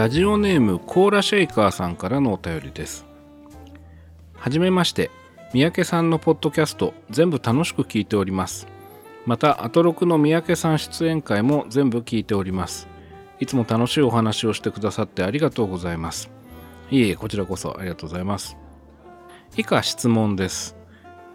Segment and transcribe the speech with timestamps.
[0.00, 3.04] ラジオネームコーラシェイカーさんからのお便りです。
[4.34, 5.10] はじめまして
[5.52, 8.66] 三宅さんのポッドキャスト全部楽しく聞いております。
[9.26, 12.88] またアトロクの三宅さん出演会も全部聞いております。
[13.40, 16.30] いつも楽しいお話をしてくださってありがとうございます。
[16.90, 18.56] いえいえこちらこそありがとうございます。
[19.58, 20.76] 以下質問です。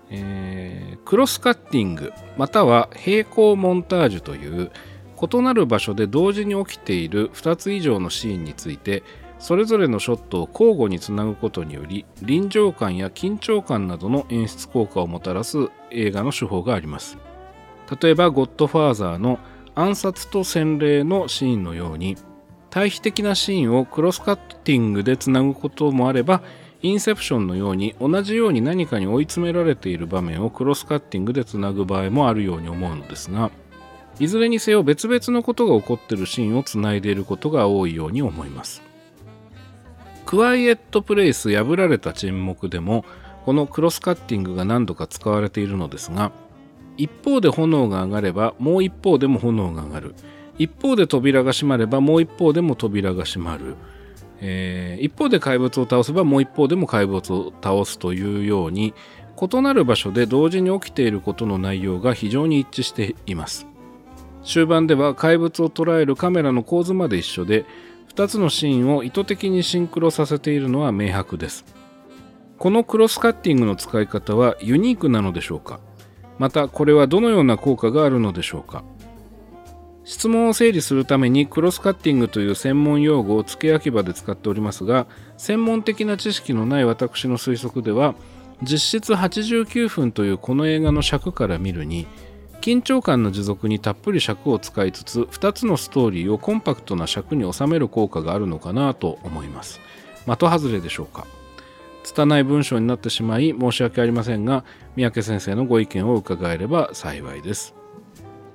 [0.10, 4.72] えー、クロスカッティングまたは平行モンタージュという
[5.22, 9.04] 異なる場所で同時に起きている2つ以上のシーンについて
[9.40, 17.18] それぞれのショットを交互につなぐことにより臨場感や緊張感などの演出効果をもたらす映画の手法があります。
[18.02, 19.40] 例えば「ゴッドファーザー」の
[19.76, 22.18] 暗殺と洗礼のシーンのように
[22.70, 26.42] 対比的なシーンをクロスカッティングでつなぐこともあれば
[26.82, 33.52] インセプションのように同じように何かに追い詰められている場面をクロスカッティングでつなぐ場合もあるように思うのですが
[34.20, 38.82] いずれにせよ別々のことが起こってるシーンをつないでいることが多いように思います。
[40.26, 43.06] クワイエットプレイス破られた沈黙でも
[43.46, 46.32] このクロスカッティングが何度か使われているのですが
[46.98, 50.16] 一方で炎が上がればもう一方でも炎が上がる。
[50.58, 53.76] 一方で扉が閉まればもう一方でも扉が閉まる、
[54.40, 58.94] えー、一方で怪物を倒せばもう一方でも怪物を倒すというように
[59.42, 63.68] 異なる場所で同時に起きていることの内容が非常に一致しています。
[64.46, 67.66] 終盤では怪物を捉えるカメラの構図まで一緒で
[68.14, 71.66] 2つのシーンを意図的にシンクロさせているのは明白です。
[72.58, 75.82] このクロスカッティングの使い方はユニークなのでしょうか？
[76.38, 78.84] またこれはどのような効果があるのでしょうか？
[80.06, 85.08] 質問を整理するためにクロスカッティングという専門用語を付け焼き場で使っておりますが
[85.38, 88.14] 専門的な知識のない私の推測では
[88.62, 92.06] 実質89分というこの映画の尺から見るに
[92.66, 99.80] 緊張感の持続にたっぷり尺を使いつつ2つのストーリーをコンパクトな尺に収める効果があるのかなと思います。
[100.26, 101.28] 的外れでしょうか。
[102.02, 107.76] 拙い文章になってしまい申し訳ありませんが三宅先生のご意見を伺えれば幸いです。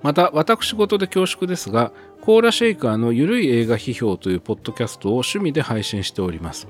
[0.03, 6.67] また私事で恐縮ですがコーラシェイカーのゆるい映画批評というポッドキャストを趣味で配信しております。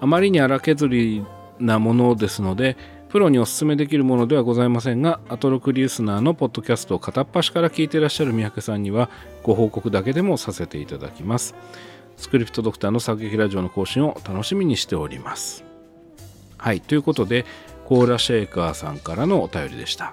[0.00, 1.24] あまりに荒削り
[1.60, 2.76] なものですので
[3.16, 9.08] プロにお勧めできるものではございませんが、アトロクリスナーのポッドキャストを片っ端から聞いていらっしゃる三宅さんには、
[9.42, 11.54] ご報告だけでもさせていただきます。
[12.18, 15.64] スクリプトドクターの作劇ラジオの更新を楽しみにしております。
[16.58, 17.46] はい、ということで、
[17.86, 20.12] コーラシェーカーさんからのお便りでした。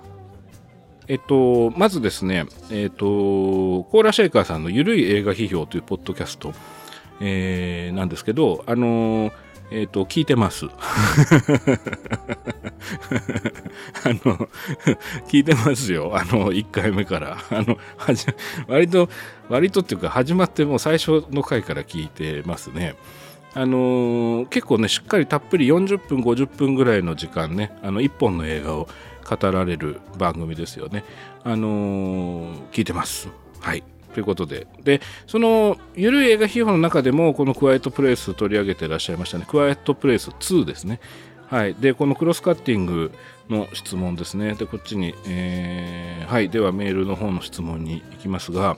[1.09, 6.53] えっと、まずですね、えっと、コーラシェーカーさんのゆるい映画批評というポッドキャスト、
[7.20, 10.68] えー、なんですけど、あのーえっ、ー、と、聞いてます。
[10.69, 10.69] あ
[14.09, 14.47] の、
[15.28, 16.12] 聞いてますよ。
[16.13, 17.38] あの、1回目から。
[17.50, 18.25] あの、はじ、
[18.68, 19.09] 割と、
[19.50, 22.96] 割とっていうか、始まってもう最初の回から聞いてますね。
[23.56, 28.88] あのー、結構ね、しっかりたっぷり40分、50分ぐらいの時間ね、あの、1本の映画を
[29.23, 31.03] 語られる番組ですよね。
[31.44, 33.29] あのー、聞いてます。
[33.59, 33.84] はい。
[34.13, 34.68] ということで。
[34.84, 39.46] で、その、ゆるい映画批評の中でも、このクワイエットプレイス取り上げてらっしゃいましたね。
[39.47, 41.00] クワイエットプレイス2ですね。
[41.47, 41.75] はい。
[41.75, 43.12] で、このクロスカッティング
[43.50, 44.56] の質問ですね。
[44.56, 46.50] で、こっちに、えー、はい。
[46.50, 48.78] では、メールの方の質問に行きますが、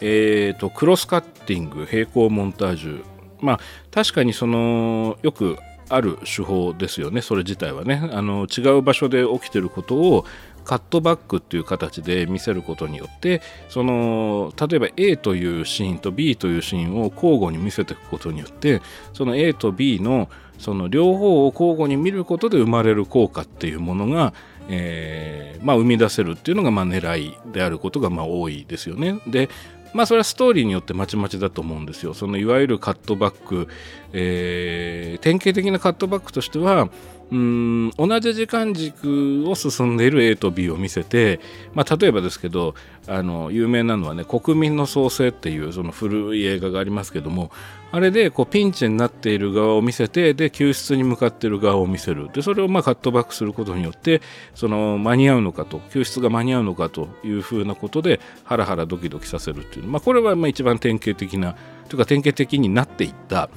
[0.00, 3.04] えーと、クロスカッティング、平行モンタージュ。
[3.40, 5.56] まあ、確かにその、よく
[5.92, 8.08] ある手法ですよね、それ自体はね。
[8.12, 10.24] あの違う場所で起きてることを
[10.64, 18.80] カットバックっていう形で見せることによってその例えば A というシーンと B というシーンを交互に見せていくことによって
[19.12, 20.28] その A と B の
[20.58, 24.32] その両方を交互に見ることで生まれる効果っていうものが、
[24.68, 29.20] えーまあ、生み出せるっていうのがまあ狙いであることがまあ多いですよね。
[29.26, 29.48] で
[29.92, 32.14] まあそれはストーリーによってまちまちだと思うんですよ。
[32.14, 33.68] そのいわゆるカットバック、
[34.12, 36.88] えー、典型的なカットバックとしては
[37.32, 41.40] うん同じ時間軸を進んでいる A と B を見せて、
[41.72, 42.74] まあ、例えばですけど
[43.08, 47.50] あの有名なのはね「国民の創生」っていうその古い映画がありますけども
[47.90, 54.20] あれでこうピンチになっている側を見せてで救出に向かっている側を見せるでそれをまあカットバックすることによって
[54.54, 61.56] その間に合うのかと救出が間に合うのかというふうなことでハラハラドキドキさせるっていう、まあ、これはまあ一番典型的な
[61.88, 63.48] というか典型的になっていった、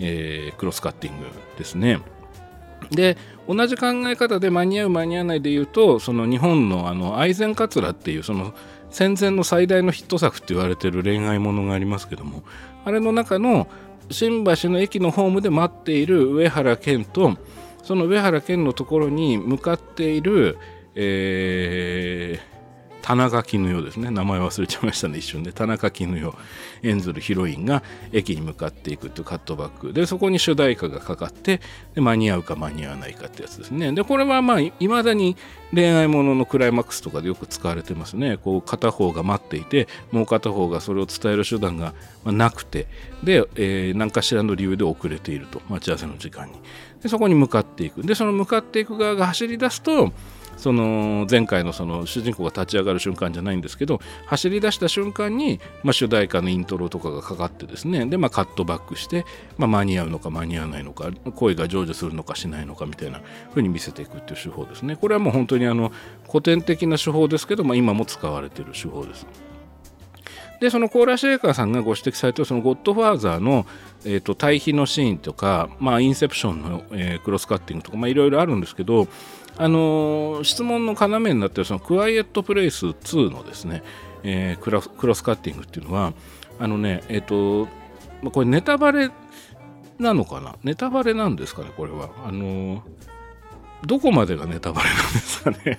[0.00, 1.26] えー、クロスカッティング
[1.56, 2.00] ですね。
[2.90, 3.16] で
[3.48, 8.54] 同じ考え方で間に合う間に合わないで言うとその日本のあの愛禅桂っていうその
[8.90, 12.42] 戦前の最大のヒット作って言われてる恋愛ものがありますけども
[12.84, 13.68] あれの中の
[14.10, 17.36] 新橋の駅のホームで待っている上原健と
[17.82, 20.58] その上原健のところに向かっている、
[20.94, 22.49] えー、
[23.02, 24.10] 田中絹代ですね。
[24.10, 25.18] 名前忘れちゃいましたね。
[25.18, 25.52] 一瞬で。
[25.52, 26.34] 田中絹代
[26.82, 27.82] 演ずるヒロインが
[28.12, 29.92] 駅に向かっていくっていうカットバック。
[29.92, 31.60] でそこに主題歌がかかって
[31.94, 33.92] で間に合うか間に合わないかってやつですね。
[33.92, 35.36] でこれはまあいまだに
[35.72, 38.36] 恋愛もののクライマックスとかでよく使われてますね。
[38.36, 41.94] こう片方が待っていてもう片方がそれを伝える手段が
[42.24, 42.86] なくて。
[43.22, 45.60] で、えー、何かしらの理由で遅れていると。
[45.68, 46.54] 待ち合わせの時間に。
[47.02, 48.02] でそこに向かっていく。
[48.02, 50.12] でその向かっていく側が走り出すと
[50.60, 59.24] その前回のその主人公が立ち上がる瞬間じゃないんですけど走り出した瞬間に、まあ、主題歌のイントロとかがかかってですねで、まあ、カットバックして、
[59.56, 65.90] まあ、間に合うのか間に合わないのか声が成就するのかしないのかみたいな風に見せていくっていう手法ですねこれはもう本当にあの
[66.28, 69.26] 古典的な手法ですけど、まあ、今も使われている手法です。
[70.60, 73.66] でそのコーラ・シェーカーさんがご指摘されてるそのゴッドファーザーの、
[74.04, 79.08] えーと、対比のシーンとか、まあ、インセプションの、えー、クロスカッティングとか、まあ、いろいろあるんですけど
[79.62, 83.82] あの、質問の要になっているそのクワイエットプレイス2のですね、
[84.22, 86.14] えー、クロクロスカッティングっていうのは
[86.58, 87.68] あのねえっ、ー、と、
[88.30, 89.10] これネタバレ
[89.98, 90.56] なのかな？
[90.64, 92.08] ネタバレなんですかねこれは。
[92.24, 92.82] あの
[93.84, 95.78] どこまでがネタバレなんですかね？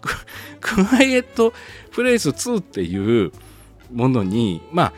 [0.60, 1.54] クワイエット
[1.92, 3.32] プレイス2っていう
[3.90, 4.92] ものにまあ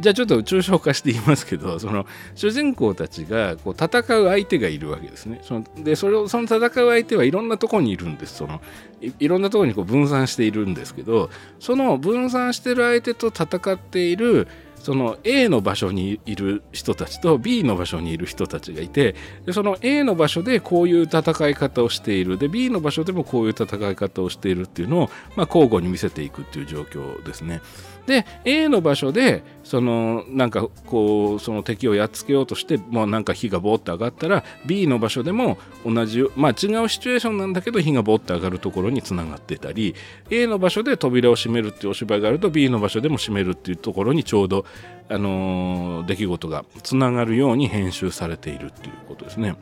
[0.00, 5.40] じゃあちょっと抽象化して言いますけど その主人公たちがこう戦う相手がいるわけですね。
[5.42, 8.60] そのでそれをその戦う相手はいろんなところにいるんですその
[9.00, 11.30] いいろんなところにこう分散しているんですけど
[11.60, 14.48] その分散してる相手と戦っている
[14.84, 19.14] その A の場所にいる人たちと B の場所にいる人たちがいて
[19.46, 27.62] でその A の場所でこういう戦い方をしているで B の場所でもこういう戦い方をしているっていうのを、まあ、交互に見せていくっていう状況ですね。
[28.06, 35.56] で A の場所でそのなんかこうその敵をやっつけようとしてもうなんか火がボーって上がったら B の場所でも
[35.86, 39.94] 同じまあ違うシチュエーションなんだけど火がボーって上がるところにつながってたり
[40.30, 44.66] A の場所で扉を閉めるっていうお芝居があると B の場所でも閉めるっていうところにちょうど
[45.08, 49.56] あのー、出来事がつながるように編集されているっていうことですね。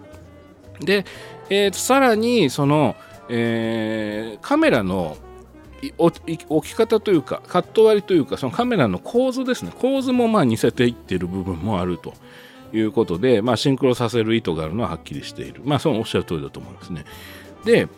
[0.81, 1.05] で、
[1.51, 2.97] えー、さらにその、
[3.29, 5.17] えー、カメラの
[5.99, 9.73] 置き方というかカット割りというかそのカメラの構図ですね。
[9.79, 12.15] 構図もまあ似せていってる部分もあると。
[12.75, 15.61] いうことで、まあ、シンクロさせる意図があるのははっきりしている。
[15.65, 17.05] まあそのおっしゃる通りだと思いますね。
[17.65, 17.89] で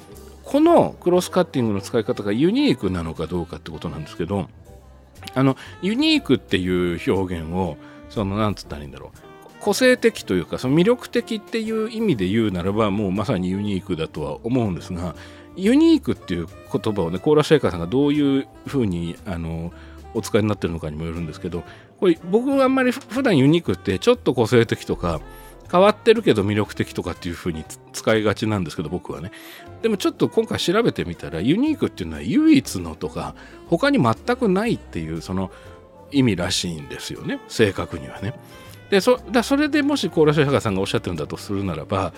[0.44, 4.48] このクロスカッティングの使い方がユニークなのかどうかってことなんですけど
[5.34, 7.76] あのユニークっていう表現を
[8.10, 9.18] そのなんつったらいいんだろう。
[9.60, 15.16] 個性的というかその魅力的っていう意味で言うならばもうまさにユニークだとは思うんですが
[15.56, 19.72] ユニークっていう言葉をねコーラシェイカーさんがどういうふうにあの
[20.14, 21.64] お使いになってるのかにもよるんですけど
[22.00, 25.20] これ僕はあんまり普段ユニークってちょっと個性的とか
[25.70, 29.32] 変わってるけど魅力的とかっていう風に使いがちなんですけど僕はね。
[29.82, 33.34] でもちょっと今回調べてみたらユニークっていうのは唯一のとか
[33.68, 35.50] 他に全くないっていうその
[36.12, 37.40] 意味らしいんですよね。
[37.48, 38.34] 正確にはね。
[38.90, 42.12] でそだそれでもしコーラシェイカーさんがおっしゃってるんだとするならば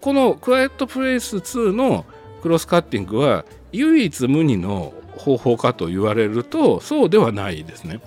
[0.00, 2.04] このクワイエットプレイス2の
[2.40, 8.00] クロスカッティングは唯一無二の方法かと言われるとそうではないですね。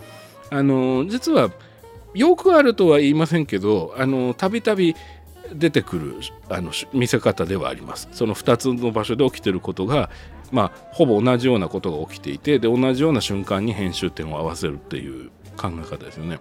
[0.50, 1.50] あの実は
[2.14, 3.96] よくあるとは言いませんけど
[4.38, 4.96] たびたび
[5.54, 6.16] 出てくる
[6.50, 8.08] あの見せ方ではあります。
[8.12, 10.10] その2つの場所で起きてることが、
[10.52, 16.40] まあ、ほぼ同じようなことが起きていてで同じような瞬間に編集点を合わせるっていう考え方ですよね。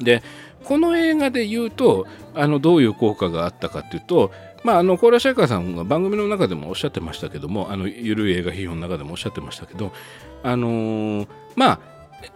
[0.00, 0.22] で
[0.64, 4.32] この映画で言うとあのどういう効果があったかっていうと
[4.64, 9.92] まあ、あのコーラシャイカーさんが番組の中でもおっしゃってましたけどもあのゆるい映画批評の中でもおっしゃってましたけど
[10.42, 11.80] あのー、まあ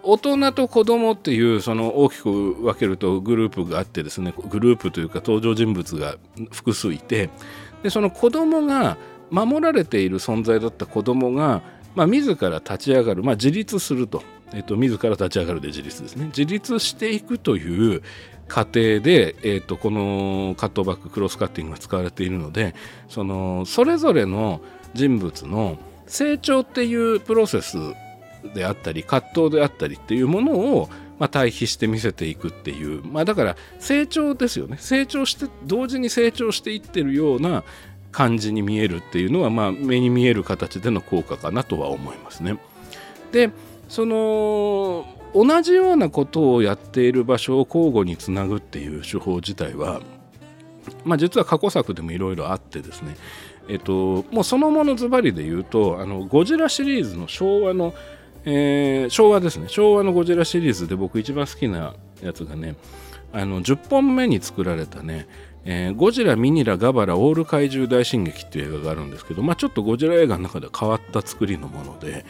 [0.05, 6.17] 大人と子供っていうその大きく分けるとグループがあってですねグループというか登場人物が
[6.53, 7.31] 複数いて
[7.83, 8.97] でその子供が
[9.31, 11.63] 守られている存在だった子供が
[11.95, 16.27] まあ、自ら立ち上がる、まあ、自立すると、えっと、自ら立ち上がるで自立ですね。
[16.27, 18.03] 自立していくという
[18.53, 22.75] 過程で、えーと、このカットバッククロスカッティングが使われているので
[23.09, 24.61] そのそれぞれの
[24.93, 27.79] 人物の成長っていうプロセス
[28.55, 37.65] であったり葛藤であったりっていうものを、まあ、対比して見せていくっていう、まあ、だから成長ですよね成長して同時に成長していってるような
[38.11, 42.59] 感じに見えるっていうのは、まあ、目に見える形での効果かなとは思いますね。
[43.33, 43.51] で
[43.89, 50.01] その同じようなことをやっている場所を交互につなぐっていう手法自体は、
[51.05, 53.17] まあ、実は過去作でもいろいろあってですね、
[53.69, 57.95] えっと、もうそのものズバリで言うとあのゴジラシリーズの昭和の、
[58.45, 59.69] えー、昭和ですね。
[59.69, 62.77] 昭和のゴジラシリーズで僕一番好きなやつがね
[63.33, 65.27] あの10本目に作られたね
[65.65, 72.25] えー、ゴジラ、ミニラ、ガバラ、オール怪獣大進撃っていう映画があるんですけど、まあ、ちょっとゴジラ映画の中では変わった作りのもので、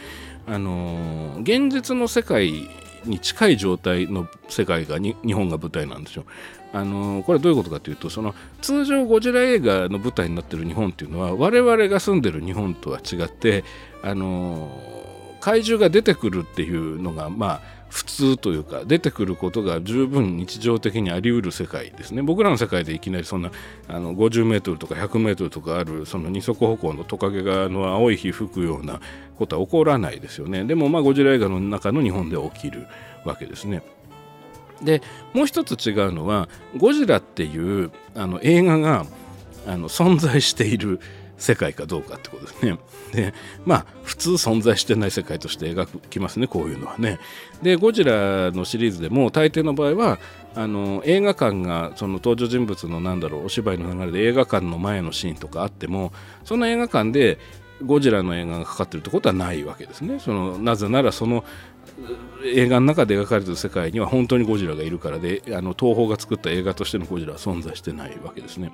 [0.47, 2.69] あのー、現実の世界
[3.05, 6.25] に近い状態の世界が日本が舞台なんですよ。
[6.73, 13.63] あのこれどういうことかというとその通常ゴジラ映画の舞台になってる日本っていうのは我々が住んでる日本とは違って
[14.03, 14.71] あの
[15.41, 23.51] 怪獣が出てくるっていうのがまあ普通というか出てくることが十分日常的にあり得る世界ですね僕らの世界でいきなりそんな
[23.87, 29.01] あの50メートルとか100メートルとかあるその二足歩行のトカゲがの青い火吹くような
[29.43, 32.87] ことは起こらないですよねでもまあゴジラ映画の中の日本で起きる
[33.25, 33.83] わけですね
[34.83, 39.07] でもう一つ違うのはゴジラっていうあの映画が
[39.67, 41.01] あの存在している
[41.39, 42.79] 世界かどうかってことですね。
[43.13, 43.35] で
[43.65, 47.19] まあ普通存在してない世界として描きますねこういうのはね。
[47.63, 50.19] でゴジラのシリーズでも大抵の場合は
[50.55, 56.13] あの映画館がその登場人物のなんだろうお芝居の流れで映画館の前のシーンとかあっても
[56.45, 57.39] その映画館で
[57.83, 60.19] ゴジラの映画がかかってるってことはないわけですね。
[60.19, 61.45] そのなぜならその
[62.45, 68.73] 映画の中で描かれてる世界には本当にゴジラがいるからであの東宝が作った映画としてのゴジラは存在してないわけですね。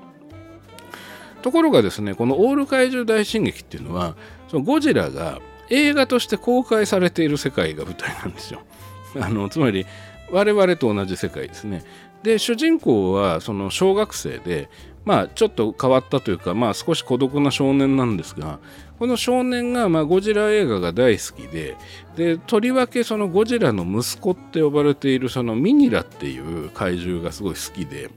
[1.42, 4.16] ところがですねこの「オール怪獣大進撃」っていうのは
[4.48, 8.62] そのゴジラが映画として公開されている世界が舞台なんですよ。
[9.20, 9.86] あのつまり
[10.30, 11.84] 我々と同じ世界ですね。
[12.22, 14.68] で主人公はその小学生で
[15.08, 18.58] まあちょっと変わったというかまあ少し孤独な少年なんですが
[18.98, 21.76] この少年がまあゴジラ映画が大好きで
[22.14, 28.10] でとりわけそのゴジラの息子って呼ばれているそのミニラっていう怪獣がすごい好きで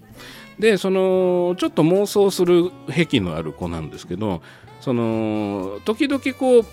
[0.59, 4.41] でそのちょっと妄想する癖のある子なんですけど
[4.81, 6.65] その時々こう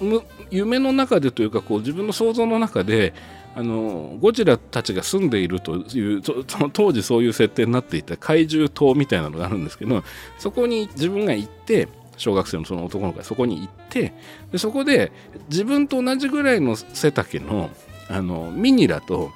[0.51, 3.15] 夢の中でというかこう自分の想像の中で
[3.55, 6.23] あのゴジラたちが住んでいるという
[6.73, 10.05] 当時そういう設定になっていた怪獣島みたいなのがあるんですけど
[10.39, 14.13] そこに自分が行って小学生のその男の子がそこに行って
[14.53, 15.11] でそこで
[15.49, 17.71] 自分と同じぐらいの背丈の
[18.09, 19.31] あのミニラと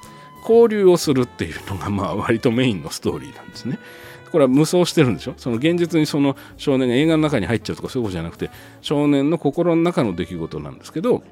[0.48, 3.78] 交流をするっていうのがまあ割とメインのストーリーなんですね。
[4.32, 5.34] これは無双してるんでしょ？
[5.36, 8.50] その現実にその少年が映画の中に入っちゃうとかそういうことじゃなくて
[8.80, 11.22] 少年の心の中の出来事なんですけど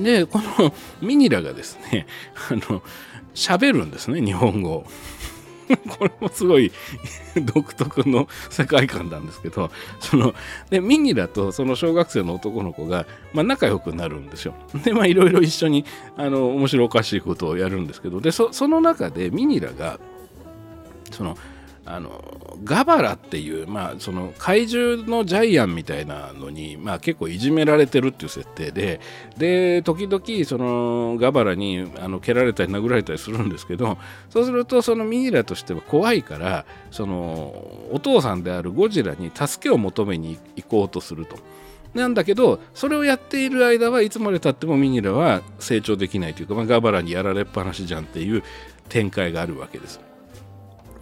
[0.00, 2.06] でこのミニラがですね
[2.50, 2.82] あの
[3.34, 4.84] 喋るんですね日本語。
[5.98, 6.72] これもすごい
[7.42, 10.34] 独特の世界観なんですけどその
[10.68, 14.54] でミニラとその小学生の男の子が、まあ、仲良くなるんですよ。
[14.84, 15.86] でまあいろいろ一緒に
[16.16, 19.98] あの面白おかしいことをやるんですけどでその中でミニラが
[21.10, 21.38] その
[21.86, 29.00] あのガバラっていう、まあ、その怪獣のジャイアンみたいなのに、まあ、結構いじめられてるっていう設定で
[29.36, 33.98] で時々そのガバラにあの蹴られたり殴られたりするんですけど
[34.30, 41.36] そうするとそのミイラとしては怖いからそのお父さんであるゴジラに助けを求めに行こうとすると。
[41.92, 48.42] なんだけどそれをやっている間はいつまでたってもミニラは成長できないというか、まあ、ガバラにやられっぱなしじゃんっていう
[48.88, 50.00] 展開があるわけです。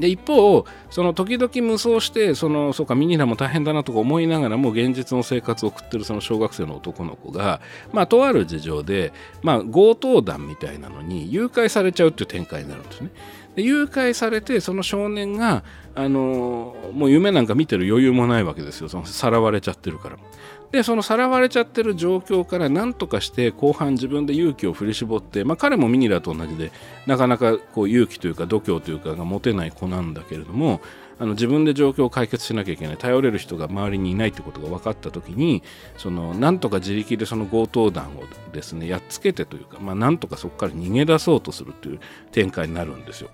[0.03, 7.61] で一方その時々無双してそのそうかミニラも大変だなとか思いながらも現実の生活を送ってるその小学生の男の子が、
[7.93, 13.11] まあ、とある事情で、まあ、強盗団みたいなのに誘拐されちゃうっていう展開になるんですね。
[13.55, 15.63] で誘拐されてその少年が、
[15.95, 20.17] あの、もう夢なんか見てる余裕もないわけですよそのさらわれちゃってるから。
[20.73, 26.73] でそのさらわれちゃってる状況から何とかして後半自分で勇気を振り絞って、まあ、彼もミニラと同じで
[27.07, 30.81] なかなかこう勇気というか度胸というかが持てない子なんだけれども
[31.19, 35.63] あの自分で状況を解決しなきゃいけない頼れる人が周りにいないってことが分かった時に
[35.99, 42.01] そのなんとか自力でその強盗団をですねやっつけてというか、まあ、なんとかそこから逃げ出そうとするという
[42.33, 43.29] 展開になるんですよ。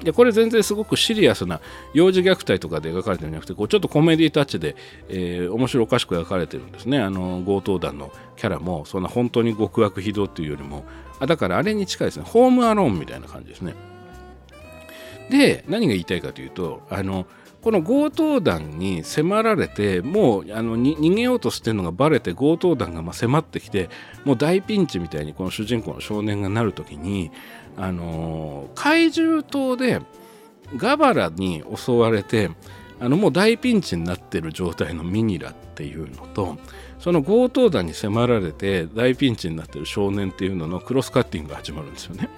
[0.00, 1.60] でこれ全然すごくシリアスな
[1.94, 4.74] 幼児虐待とかで描かれてるんじゃなくてこうちょっとコメディタッチで、
[5.08, 6.98] えー、面白おかしく描かれてるんですね。
[6.98, 10.84] あの強盗団のキャラもそんな本当に極悪非道っていうよりも
[11.20, 12.24] あだからあれに近いですね。
[12.26, 13.74] ホームアローンみたいな感じですね。
[15.30, 17.26] で何が言いたいかというとあの
[17.62, 23.88] この強盗団に迫られてもうあの逃げようとしてるのがバレて強盗団がま迫ってきて
[24.24, 27.30] もう大ピンチみたいにこの主人公の少年がなる時に
[27.76, 30.00] あの怪獣島で
[30.76, 32.50] ガバラに襲われて
[33.00, 36.56] あのもう大ピンチになってる状態のミニラっていうのと
[36.98, 42.28] その強盗団に迫られて大ピンチになってる少年っていうののクロスカッティングが始まるんですよね。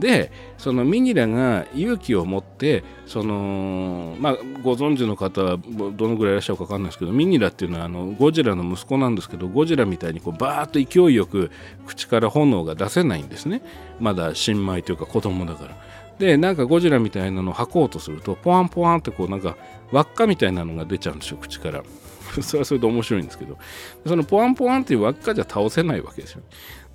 [0.00, 11.50] でそのミニラが勇気を持ってその、まあ、ご存知の方はどのぐらいいらっしゃるか分かんないですけどミニラっていうのはあのゴジラの息子なんですけどゴジラみたいにこうバーッと勢いよく
[11.86, 13.62] 口から炎が出せないんですね。
[14.00, 15.76] まだ新米というか子供だから。
[16.18, 19.56] でなんかゴジラみたいなのを吐こうとするとポワンポワンってこうなんか
[19.90, 21.82] 輪っかみたいなのが出ちゃうんですよ口から。
[22.42, 23.58] それはそれで面白いんですけど。
[24.06, 26.42] そのポワンポワンっていう輪っかじゃ倒せないわけですよ。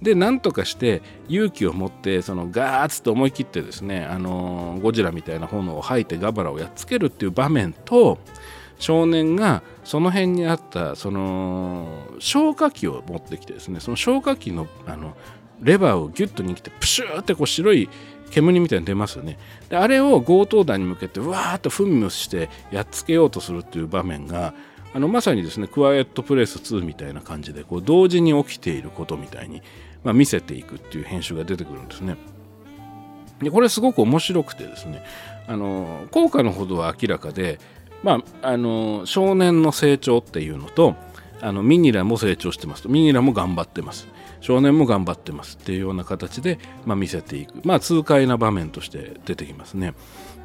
[0.02, 8.20] でなんとかして勇気を持ってそのガーッと思い切ってですねあのゴジラみたいな炎を吐いてガバラをやっつけるっていう場面と
[8.78, 15.16] 少年がその辺にあったその消火器を持ってきてですねその消火器のあの
[15.62, 17.90] レバーをギュッと握ってプシューってこう白い
[18.32, 19.40] 煙みたいに出ますよね。
[19.70, 24.54] であれを強盗団に向けてわーっと噴霧してやっつけようとするっていう場面が
[24.96, 29.62] あのまさにですねクワイエットプレス2みたいな感じでこう同時に起きていることみたいに、
[30.06, 32.16] まあ、見せていくっていう編集が出てくるんですね。
[33.42, 35.04] でこれすごく面白くてですね
[35.48, 37.60] あの効果のほどは明らかで、
[38.04, 40.96] まあ、あの少年の成長っていうのと
[41.42, 44.08] あのミニラも成長してますとミニラも頑張ってます
[44.40, 49.94] 少年も頑張ってますっていうような形で、まあ、見せていく、まあ、痛快な場面として出てきますね。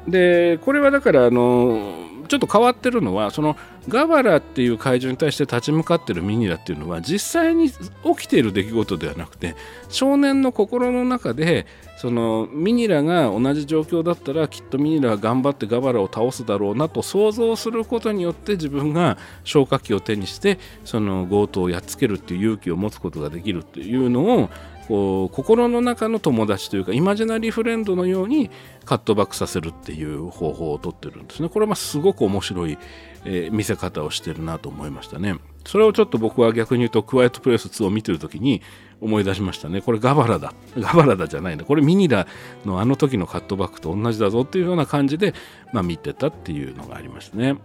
[0.07, 3.57] でこれはだからあのちょっと変わってるのはその
[3.89, 7.75] ガバラっていう怪獣に対して立ち向かってるミニラっていうのは実際に起
[8.19, 9.53] きている出来事ではなくて
[9.89, 11.65] 少年の心の中で
[11.97, 24.49] そのミニラが同じ状況だったらきっとミニラは頑張ってガバラを倒すだろうなと想像することによって自分が消火器を手にしてその強盗をやっつけるっていう勇気を持つことができるっていうのを
[24.91, 28.51] こう心の中の友達というかイマジナリーフレンドのように
[28.83, 31.47] カットバックさせるっていう方法をとってるんですね。
[31.47, 32.77] これはすごく面白い、
[33.23, 35.37] えー、見せ方をしてるなと思いましたね。
[35.65, 38.61] それをちょっと僕は逆に言うとクワイエットプレス2を見てる時に
[38.99, 39.81] 思い出しましたね。
[39.81, 40.53] これガバラだ。
[40.77, 41.63] ガバラだじゃないんだ。
[41.63, 42.27] これミニラ
[42.65, 45.33] のあの時のカットバックと同じだぞっていうような感じで、
[45.71, 47.55] まあ、見てたっていうのがありましたね。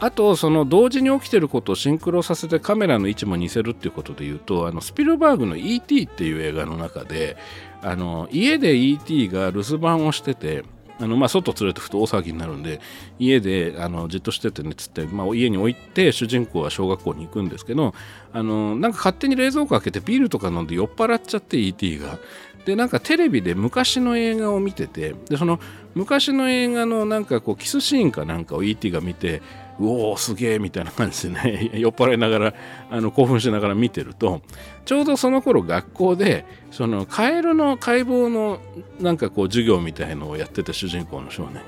[0.00, 6.04] あとその同時に起きてることをシンクロさせてカメラの位置も似せるっていうことで言うとあのスピルバーグの E.T.
[6.04, 7.36] っていう映画の中で
[7.82, 9.28] あの家で E.T.
[9.28, 10.64] が留守番をしてて
[11.00, 12.80] あのまあ外連れてくと大騒ぎになるんで
[13.18, 17.94] 家であのじっとしててねっつって、まあ、家に置いて主人公は小学校に行くんですけど
[18.32, 21.98] あのなんか勝手に冷蔵庫開けてビールとか飲んで酔っ払っちゃって E.T.
[21.98, 22.18] が。
[22.64, 25.58] でなんかテレビで昔の映画を見ててでその
[25.94, 28.90] 昔の映画のなんかこうキスシーンかなんかを E.T.
[28.90, 29.40] が見て
[29.78, 32.54] うおーすげえみたいな感じでね 酔っ払いながら
[32.90, 34.42] あの興奮しながら見てると
[34.84, 38.60] ちょうどその頃学校でそのカエルの解剖の
[39.00, 41.62] なんかこう授業みたいのをやってて主人公の少年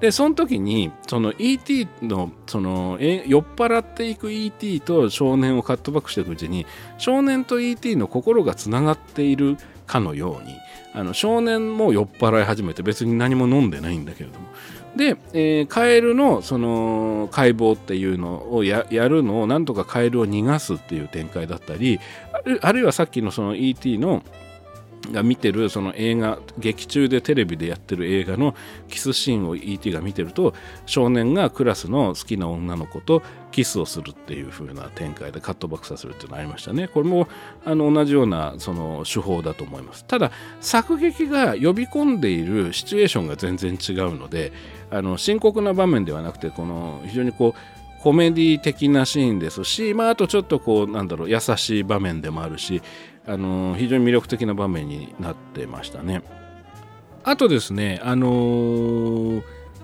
[0.00, 1.88] でその時にその E.T.
[2.02, 4.80] のその酔っ払っていく E.T.
[4.80, 6.66] と少年をカットバックしていくうちに
[6.98, 7.96] 少年と E.T.
[7.96, 10.56] の心がつながっているかのように
[10.94, 14.46] あの少年も酔っ払い始めて別に何も飲んでないんだけれども
[14.96, 21.98] で、えー、カエルのその解剖っていうのをやるのをなんとかカエルを逃がすっていう展開だったり
[22.60, 23.98] あるいはさっきのその E.T.
[23.98, 24.22] の
[25.12, 28.54] が見てるその映画劇中でテレビでやってる映画の
[28.88, 29.92] キスシーンを E.T.
[29.92, 30.54] が見てると
[30.86, 37.28] 少年がクラスの好きな女の子とキスをするっていう風な展開でカットバックさせるっていうのがありましたねこれも
[37.64, 44.52] あの同じようなその手法だと思いますただ作劇が呼び込んでいるシチュエーションが全然違うので
[44.94, 52.82] あの深刻な場面ではなくてこの非常にこうコメディ的なシーンですし、まあ、あとちょっとこうなんだろう優しい場面でもあるし
[53.26, 56.22] あの非常に魅力的な場面になってましたね。
[57.24, 59.42] あとですね、あのー、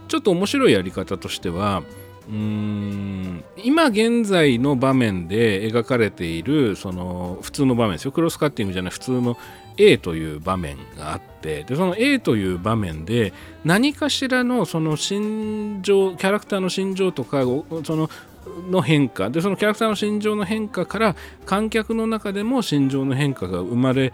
[0.09, 1.83] ちょっと面白いやり方としては
[2.29, 9.39] うーん今現在の場面で描かれているその普通の場面ですよクロスカッティングじゃない普通の
[9.81, 13.33] A という場面があってでその A という場面で
[13.65, 17.43] 何かしらのその心情キャラクターの心情とか
[17.85, 18.11] その
[18.69, 21.17] の変化でそのキャラクターの心情の変化から
[21.47, 24.13] 観客の中でも心情の変化が生まれ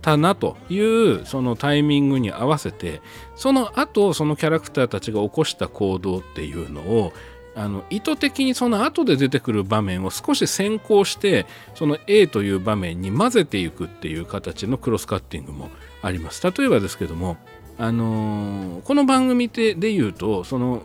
[0.00, 3.00] たなというそのタイミングに合わせて
[3.36, 7.12] その後そのキャラクターたちが起こした行動っていうのを
[7.56, 15.70] あの意図的にその後で出てくる場面を少し先行してその A という場面に混ぜていくっていう形のクロスカッティングも
[16.02, 16.42] あります。
[16.44, 17.36] 例えばですけども
[17.78, 20.82] あのー、この番組でで言うとその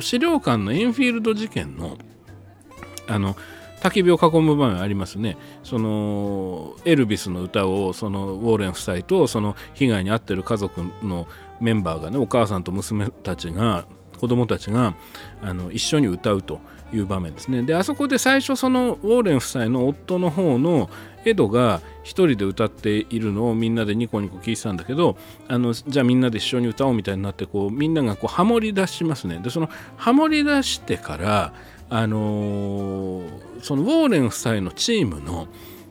[0.00, 1.96] 資料館のエンフィールド事件の
[3.08, 3.36] あの
[3.80, 11.28] 焚き火を囲む場面ありますねそのエルビスの歌をそのウォーレン夫妻とその被害に遭ってる家族の
[11.60, 14.94] メンバーがねお母さんと娘たちが子供たちが
[15.42, 16.60] あの一緒に歌うと
[16.92, 17.62] いう場面ですね。
[17.62, 20.88] であそこで最初そのウォーレン夫妻の夫の方の
[21.24, 25.16] エドが一人で歌っているのをみんなでニコニコ聞いてたんだけど
[25.48, 29.40] あのじゃあみんなで一緒に歌おうみたいになってこうみんながこうハモり出しますね。
[29.42, 31.52] でそのハモり出してから
[31.88, 33.26] あのー、
[33.62, 35.46] そのウォーレン夫妻のチームの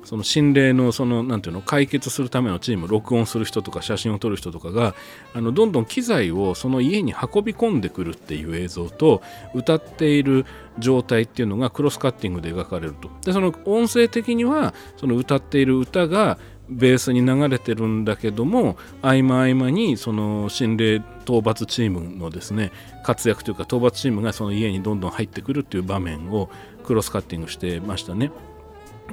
[0.05, 4.95] その心霊のそのなんていうの解決するためのチーム録音する人とか写真を撮る人とかが
[5.33, 9.21] あのどんどん機材をその家に運び込んでくるっていう映像と
[9.53, 10.45] 歌っている
[10.77, 16.37] 状態っていうのがクロスカッティングで描かれるとでその音声的にはその歌っている歌が
[16.69, 22.71] ベースに流れてるんだけども合間合間にその心霊討伐チームのですね
[23.03, 26.49] 活躍というか討伐チームがその家にどんどん入ってくるっていう場面を
[26.83, 28.31] クロスカッティングしてましたね。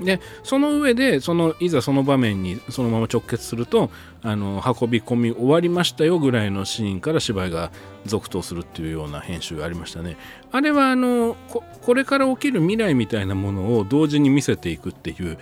[0.01, 3.91] でその上でそのいざその場面にそのまま直結すると
[4.23, 7.71] あの運び込み終わりましたよぐらいのシーンから芝居が
[8.07, 10.17] 続投するっていうような編集がありましたね。
[10.51, 11.37] あれはあの
[11.83, 15.39] これから起きる未来みたいなものを同時に見せていくっていう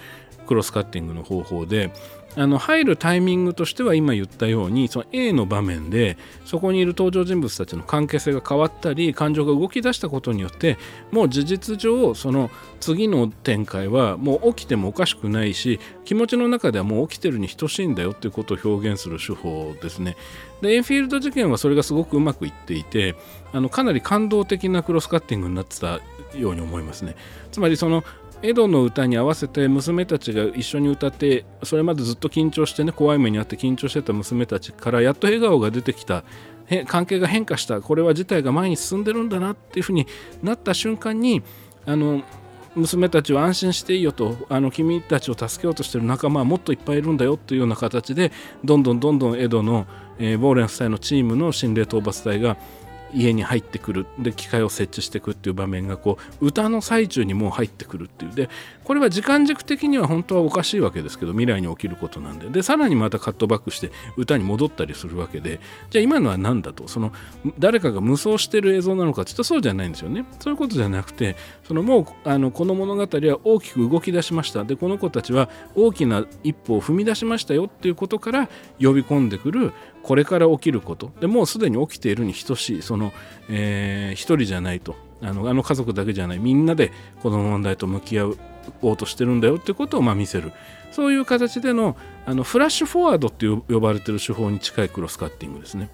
[0.47, 1.93] クロスカッティングの方法で
[2.37, 10.79] あの入るタイミングとしては今言ったようにその A の場面でそこにいる登場人物たちの関係性が変わったり感情が動き出したことによって
[11.11, 20.17] もう事実上その次の展開はもう起きてもおかしくないし気持ちの中ではもう起きてるに等しいんだよっていうことを表現する手法ですね。
[20.63, 23.17] でエンフィールド事件はそれがすごくうまくいっていて
[23.53, 26.01] あのかなり感動的なクロスカッティングになってた
[26.37, 27.17] ように思いますね。
[27.51, 28.05] つまりその
[28.43, 36.25] エドの歌に合わせて娘たちが一緒に歌ってそれまでずっと緊張してね怖い目にあって緊張してた娘たちからやっと笑顔が出てきた。
[36.87, 37.81] 関係が変化した。
[37.81, 40.07] これは事態が前に進んでるんだなっていうふうに
[40.41, 41.43] なった瞬間に
[41.85, 42.23] あの
[42.77, 48.31] 娘たちは安心していいよとあの君たちを助けようとしてる仲間はもっといっぱいいるんだよというような形で
[48.65, 49.87] どんどんどんどんエドの、
[50.19, 52.57] えー、ボーレン夫妻のチームの心霊討伐隊が
[53.15, 54.07] 家に入ってくる。
[54.19, 58.35] で機械を設置していくっていう場面がこう歌の最中にもう入ってくるっていう。
[58.35, 58.49] で
[58.85, 61.19] これは時間軸的には本当はおかしいわけです。
[61.19, 62.49] けど未来に起きることなんで。
[62.49, 65.61] でさらにまたカットバックして歌に戻ったりするわけで。
[65.91, 66.89] じゃあ今のは何だと？
[66.89, 67.13] その
[67.59, 70.25] 誰かが無双してる映像なのかちょっとそうじゃないんですよね。
[70.39, 74.65] そういうことじゃなくてそのもうあのこの物語は大きく動き出しました。
[74.65, 78.49] でこの子たちは大きな一歩を踏み出しましたよっていうことから
[78.81, 81.13] 呼び込んでくるこれから起きること。
[81.21, 83.13] でもうすでに起きているに等しいその、
[83.49, 84.97] えー、一人じゃないと。
[85.23, 86.39] あのあの家族だけじゃない。
[86.39, 88.33] みんなでこの問題と向き合
[88.83, 89.57] おうとしてるんだよ。
[89.57, 90.53] ってことをまあ見せる。
[90.91, 95.91] そういう形でのあのフラッシュフォワードって呼ばれてる手法に近いクロスカッティングですね。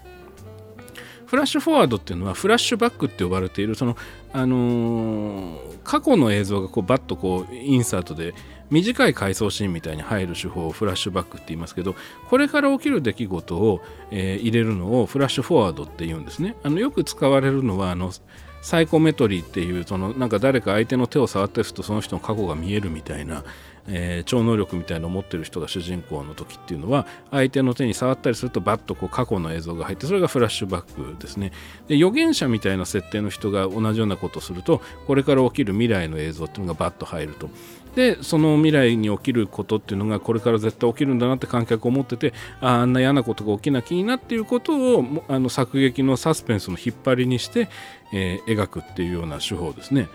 [1.27, 3.97] フラッシュフォワードっていうのはフラッシュバックって呼ばれているその、
[4.33, 8.35] あのー、過去の映像がこうバッとこうインサートで
[8.71, 11.95] 短い回想シーンみたいに入る手法をフラッシュバックって言いますけど
[12.29, 16.57] これから起きる出来事を、えー、入れるのをフラッシュフォワードって言うんですね。
[16.63, 18.13] あのよく使われるのはあの
[18.63, 23.45] サイコメトリーっていうそのなんか誰か相手の手を触ったりするとその人の過去が見えるみたいな
[23.89, 31.53] えー、超能力みたいなのを持ってる人が主人公の時っていうのは相手の手に触ったりするとバッとこう過去の映像が入ってそれがフラッシュバックですね。
[31.89, 37.49] で預言者みたいな設定の人が同じようなことをするとこれから起きる未来の映像っていうのがバッと入ると。
[37.97, 47.71] でその未来に起きることっていうのがこれから絶対起きるんだなって観客を思っててああんな嫌なことが起きなきゃいいなっていうことをあの作劇のサスペンスの引っ張りにして、
[48.13, 50.09] えー、描くっていうような手法ですね。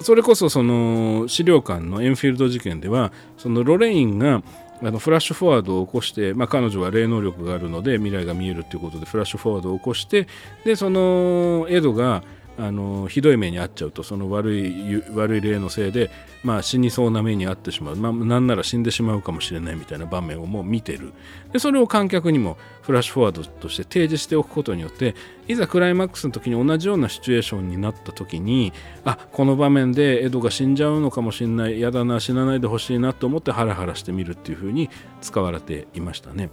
[0.00, 4.42] それこそその資料館のエンフィールド事件ではそのロレインが
[4.82, 10.26] あのフラッシュフォワードを起こして、まあ、彼女は霊能力があるので未来が見えるということでフラッシュフォワードを起こして
[10.64, 12.22] でそのエドが
[12.56, 16.10] あのひどい目に遭っちゃうとその悪い悪い例のせいで、
[16.44, 21.12] まあ、死にそうな目に遭ってしまう、まあ、なんなら死んでしまうかもしれないみたいな場面をもう見てる。
[21.52, 25.14] でそれを観客にもフラッシュフォワードとして提示しておくことによって
[25.48, 28.72] いざクライマックスの時に同じようなシチュエーションになった時に
[29.04, 31.78] あこの場面でエドが死んじゃうのかもしれない。
[31.78, 34.90] 嫌だな死なないでほしいなと思ってハラハラしてみるっていうふうに
[35.20, 36.50] 使われていましたね。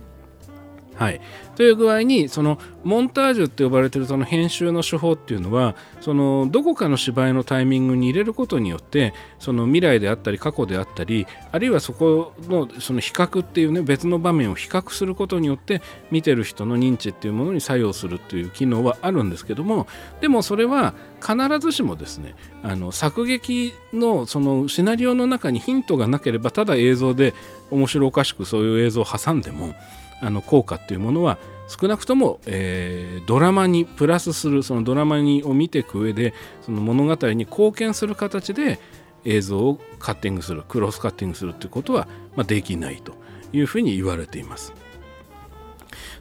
[0.95, 1.21] はい、
[1.55, 19.87] という具合にそのモンタージュって呼ばれてるその編集の手法っていうのはそのどこかの芝居のタイミングに入れることによってその未来であったり過去であったりあるいはそこのその比較っていうね別の場面を比較することによって見てる人の認知っていうものに作用するっていう機能はあるんですけども
[20.19, 27.33] でもそれは必ずしもですねあの作劇のそのシナリオの中にヒントがなければただ映像で
[27.69, 29.73] 面白おかしくそういう映像を挟んでも
[30.21, 38.79] あの効果っていうものは少なくとも、えー、ドラマにプラスするそのドラマにを見ていく上でその物語に貢献する形で
[39.23, 43.13] 映像をカッティングするクロスカッティングするということは、まあ、できないと
[43.53, 44.73] いうふうに言われています。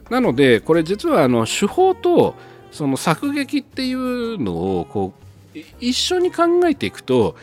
[0.09, 2.35] なのでこれ実はあの手法と
[2.71, 5.13] その作劇っていうのをこ
[5.55, 7.35] う一緒に考えていくと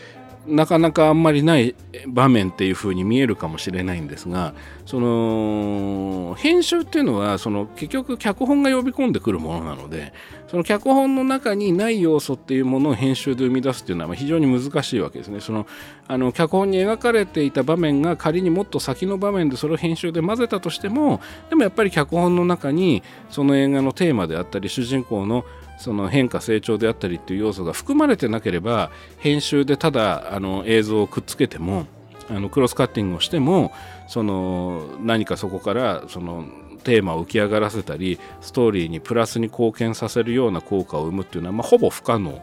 [0.48, 1.74] なかなかあんまりない
[2.06, 4.54] 場面っていう風に見えるかもしれないんですが
[4.86, 10.12] その編集っていうのはその結局脚本が呼び込んでくるものなので
[10.48, 15.40] その脚本の中にない要素っていうものを編集で生み出すっていうのは非常に難しいわけですね。
[15.40, 15.66] その
[16.06, 25.44] あの脚本に描かれていた場面が仮にもっと先の場面でそれを編集で混ぜたとしてもでもやっぱり脚本の中にその映画のテーマであったり主人公の
[25.78, 31.86] その変化成長であったりっていう要素が含まれてなければ編集でただあの映像をくっつけても
[32.28, 33.72] あのクロスカッティングをしても
[34.08, 36.44] その何かそこからその
[36.84, 42.40] テーマを浮き上がらせたりストーリーにプラスに貢献させるような効果を生むっていうのは、まあ、ほぼ不可能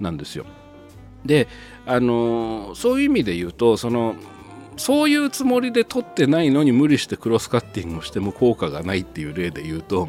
[0.00, 0.44] なんですよ。
[1.24, 1.48] で
[1.86, 4.14] あのそういう意味で言うとその
[4.76, 10.08] そういうつもりで撮ってないのに無理してクロスカッティングをしても効果がないっていう例で言うと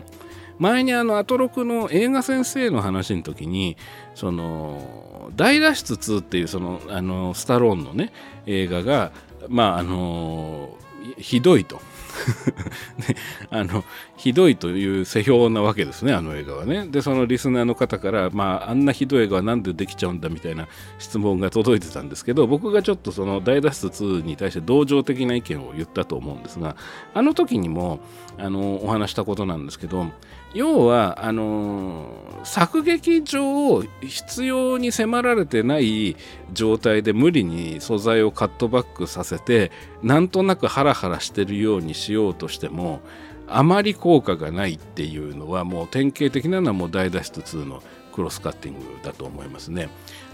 [0.59, 3.77] 前にあのアトロクの映画先生の話の時に
[4.13, 8.11] その大脱出2っていうそのあのスタローンのね
[8.45, 9.11] 映画が
[9.47, 10.77] まああの
[11.17, 11.81] ひどいと。
[12.97, 13.15] ね、
[13.49, 13.83] あの
[14.17, 16.87] ひどいという世評なわけですねあの映画はね。
[16.87, 20.67] でそのリスナーの方から、まあ、あんなひどい映画は何でできちゃうんだみたいな
[20.97, 26.75] 質問が届いてたんですけど僕がちょっとその大脱出2に対して同情的な意見を言ったと思うんですが
[27.13, 27.99] あの時にも
[28.37, 30.07] あのお話したことなんですけど
[30.53, 32.07] 要はあの
[32.43, 36.15] 作劇上必要に迫られてない
[36.53, 43.01] 状態で無理に素材をカットバックさせてなんとなくハラハラしてるようにしようとしても
[43.47, 47.83] あまり効果がないっていうのはもう典型的なのはもう大脱出2の
[48.13, 49.89] クロスカッティングだと思いますね。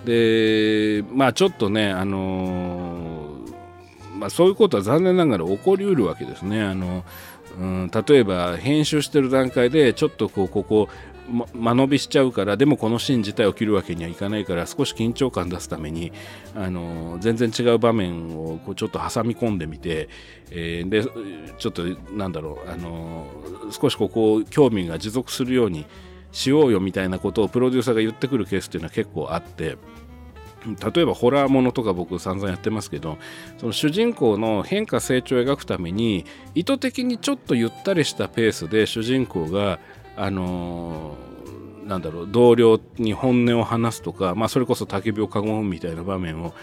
[0.06, 3.36] でまあちょっとねあの
[4.16, 6.64] まあ、そういうことは残念ながら起こりうるわけですね。
[6.64, 7.04] あの
[7.60, 10.90] うん、例えば編集してる段階でちょっとこうここ
[11.54, 16.12] 間延びしちゃうからでもこのシーン自体を切るわけにはいかないから少し緊張感出すために
[16.56, 20.10] あの全然違う場面をこうちょっと挟み込んでみて、
[20.52, 21.04] えー、で
[21.58, 23.28] ちょっとなんだろうあの
[23.72, 25.86] 少しここ興味が持続するように
[26.32, 29.78] しようよみたいなことをプロデューサーが言ってくるケースっていうのは結構あって。
[30.66, 33.18] 例えばホラーものとか僕散々やってますけど
[33.58, 36.26] その主人公の変化成長を描くために
[36.56, 39.80] 意図的にちょっとゆったりしたペースで主人公が
[40.18, 46.54] あのー、なんだろう同僚に本音を話すとか、まあ、それこそ焚き火を囲むみたいな場面を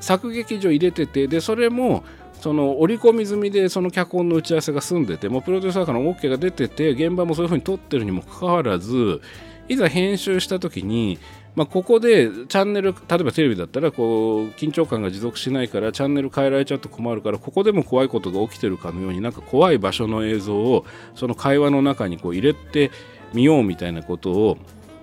[0.00, 2.04] 作劇上入れててでそれも
[2.42, 9.20] その織り込み済みでその脚本の打ち合わせが済んでてもうプロデューサーからの OK が出てて現場もそういう風に撮ってるにもかかわらず
[9.68, 11.20] いざ編集した時に
[11.54, 22.90] まあ、ここでチャンネル例えばテレビだったらこう緊張感が持続しないからチャンネル変えられちゃうと困るからここでも怖いことが起きてるかのようになんか怖い場所の映像をその会話の中にこう入れて
[23.34, 24.58] みようみたいなことを、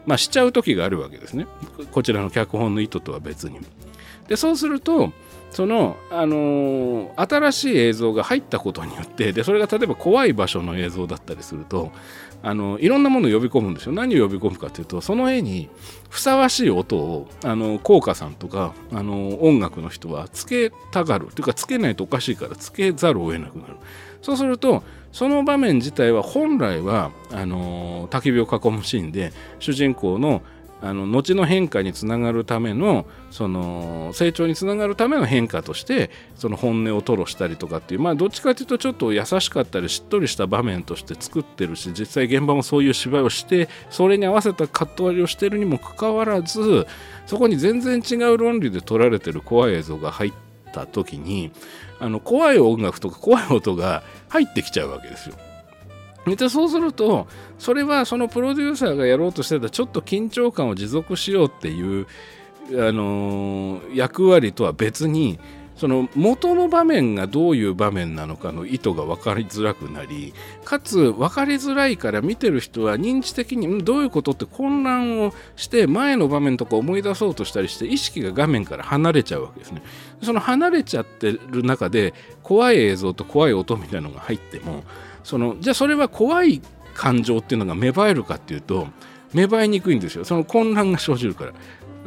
[0.08, 1.46] まあ、しちゃう時があるわけですね
[1.92, 3.60] こちらの脚本の意図とは別に。
[4.28, 5.12] でそうすると
[5.50, 11.92] その、あのー、新しい映像が入ったことによってでそれが例えば怖い場所の映像だったりすると
[12.42, 13.92] あのいろんなものを呼び込むんですよ。
[13.92, 15.70] 何を呼び込むかというとその絵に
[16.10, 21.28] ふさわしい音をあの効果さんとかあの音楽の人はつけたがる。
[21.28, 23.76] というかつけないとおかしいからつけざるを得なくなる。
[24.22, 30.42] そうするとその場面自体は本来はあの焚き火を囲むシーンで主人公の
[30.82, 46.88] あの後の変化につながるためのその成長につながるための変化としてその本音を吐露したりとかっていうまあどっちかというとちょっと優しかったりしっとりした場面として作ってるし実際現場もそういう芝居をしてそれに合わせたカット割りをしてるにもかかわらず
[47.26, 50.34] そこに全然違う論理で撮られてる怖い映像が入っ
[50.72, 51.52] た時に
[52.00, 55.36] あの怖い音楽とか怖い音が入ってきちゃうわけですよ。
[56.26, 57.28] でそうすると
[57.58, 62.08] それはそのプロデューサーがやろうとしてたちょっと緊張感を持続しようっていう、
[62.74, 65.40] あのー、役割とは別に
[65.80, 70.34] その元の場面がどういう場面なのかの意図が分かりづらくなり
[70.66, 79.82] かつ分かりづらいから見てる人は認知的にどういうことって混乱をして前の場面とか思い出そうとしたりして意識が画面から離れちゃうわけですね。
[80.22, 84.84] その離れちゃってる中で怖い映像と怖い音みたいなのが入っても
[85.24, 86.62] そのじゃあそれは怖い
[86.94, 88.88] 感情っていうのが芽生えるかっていうと
[89.34, 90.26] 芽生えにくいんですよ。
[90.26, 91.54] その混乱が生じるから。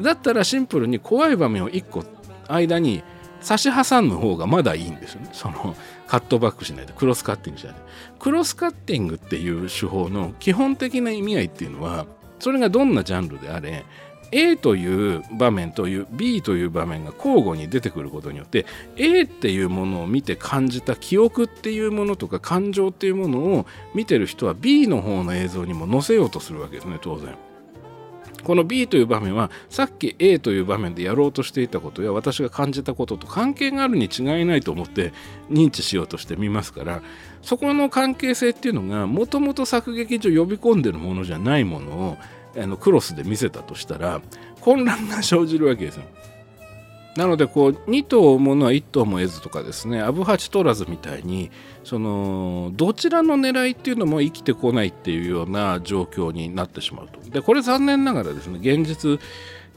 [0.01, 2.05] だったらシンプルに怖い場面を1個
[2.49, 3.03] 間に
[3.41, 5.31] 差し挟む方がまだいいんですよね。
[5.33, 7.81] そのカットバックしないでクロスカッティングしないで。
[8.19, 12.07] クロスカッティングっていう手法の基本的な意味合いっていうのは
[12.39, 13.85] それがどんなジャンルであれ
[14.33, 18.67] A という場面という B という場面が交互に出てくることによって
[18.97, 27.37] A っていうものを見て感じた記憶っていうものとか感情っていうものを見てる人は B の方の映像にも載せようとするわけですね当然。
[28.43, 35.13] この B という場面はさっき A という場面でやろうとしていたことや私が感じたことと関係があるに違いないと思って
[35.51, 37.03] 認知しようとしてみますから
[37.43, 42.17] そこの関係性っていうのがもともと作劇上呼び込んでるものじゃないものを
[42.57, 44.21] あのクロスで見せたとしたら
[44.61, 46.05] 混乱が生じるわけですよ。
[47.17, 51.51] なのでこう2頭ものは1頭も得ずとかですねアブハチ取らずみたいに
[51.85, 57.21] そのどちらの狙いっていうのも生きてこないっていうような状況になってしまうと。
[57.29, 59.21] でこれ残念ながらですね現実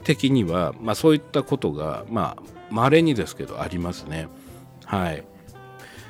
[0.02, 4.28] 的には、まあ、そういったことがまあ稀にですけどありますね。
[4.86, 5.24] はい、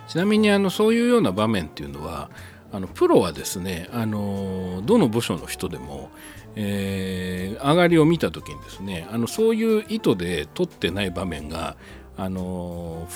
[0.06, 2.30] ちなみにあのそういうような場面っていうのは
[2.72, 6.10] あのプロはですねあのどの部署の人でも
[6.56, 11.76] えー、上がりを見た時にですねあのそういう意図で取ってない場面が
[12.16, 13.06] あの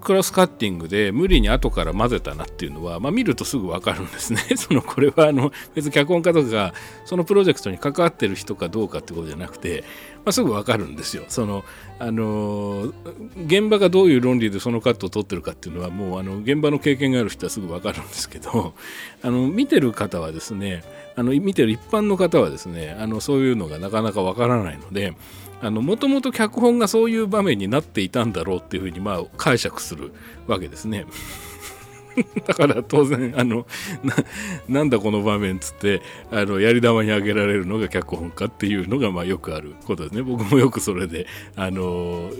[0.00, 4.40] クロスカッティングで無理に後から混ぜたなっていうのは、まあ、見るとすぐ分かるんですね。
[4.56, 9.84] そのこれはあの別に脚本家とかがそのプロジェクトに関わってる人かどうかってことじゃなくて、
[10.24, 11.24] まあ、すぐ分かるんですよ。
[11.28, 11.64] その
[11.98, 12.92] あの
[13.46, 18.74] 現場がどういう論理でそのカットを取ってるかっていうのはもうあの現場の経験がある人はすぐ分かるんですけど
[19.22, 20.82] あの見てる方はですね
[21.16, 25.14] あの見てる一般の方はですねあのそういうのがなかなか分からないので
[25.62, 30.12] もともと脚本がそういう場面になっていたんだろうっていうふうにまあ解釈する
[30.46, 31.04] わけですね。
[32.46, 33.66] だから当然あの
[34.02, 34.14] な
[34.68, 42.30] なんだこの場面っつってあのやり玉にあげられるのが脚本家っていうのがまあよくあることですね僕もよくそれであの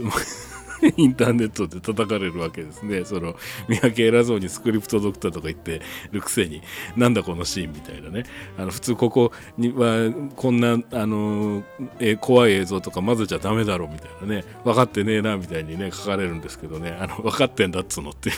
[0.96, 3.04] インターネットで叩かれるわけですね。
[3.04, 3.36] その、
[3.68, 6.62] 三宅偉そうにスクリプトドクターとか言ってるくせに、
[6.96, 8.24] なんだこのシーンみたいなね。
[8.58, 11.62] あの、普通ここには、こんな、あの、
[11.98, 14.44] え怖い映像とか混ぜちゃダメだろうみたいなね。
[14.64, 16.96] 分かってねえな、みたいにね、書かれるんですけどね。
[16.98, 18.36] あの、分かってんだっつうのっていう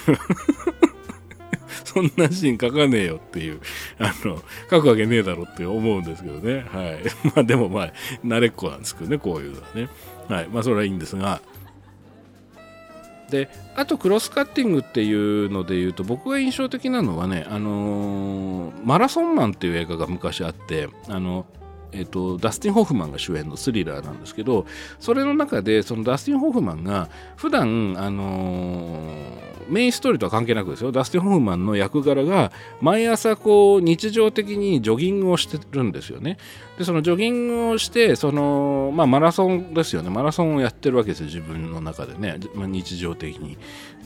[1.84, 3.60] そんなシーン書かねえよっていう、
[3.98, 6.64] あの、書くわけねえだろって思うんですけどね。
[6.70, 7.02] はい。
[7.34, 7.92] まあでもまあ、
[8.24, 9.88] 慣れっこなんですけどね、こういうのはね。
[10.28, 10.48] はい。
[10.48, 11.40] まあそれはいいんですが、
[13.32, 21.46] であとクロスカッティングっていうので言うと僕が印象的なのはね、あのー、マラソンマンっていう映画が昔あってあの
[21.92, 24.66] えーと、ダスティン・ホフマンが主演のスリラーなんですけど
[24.98, 30.92] それの中でそのダスティン・ホフマンが普段あのーメインストーリーとは関係なくですよ。
[30.92, 36.38] ダスティン・ホフマンの役柄が毎朝こう日常的にジョギングをしてるんですよね。
[36.78, 40.10] でそのジョギングをしてその、まあ、マラソンですよね。
[40.10, 43.56] マラソンをやってるわけですよ自分の中でね、まあ、日常的に。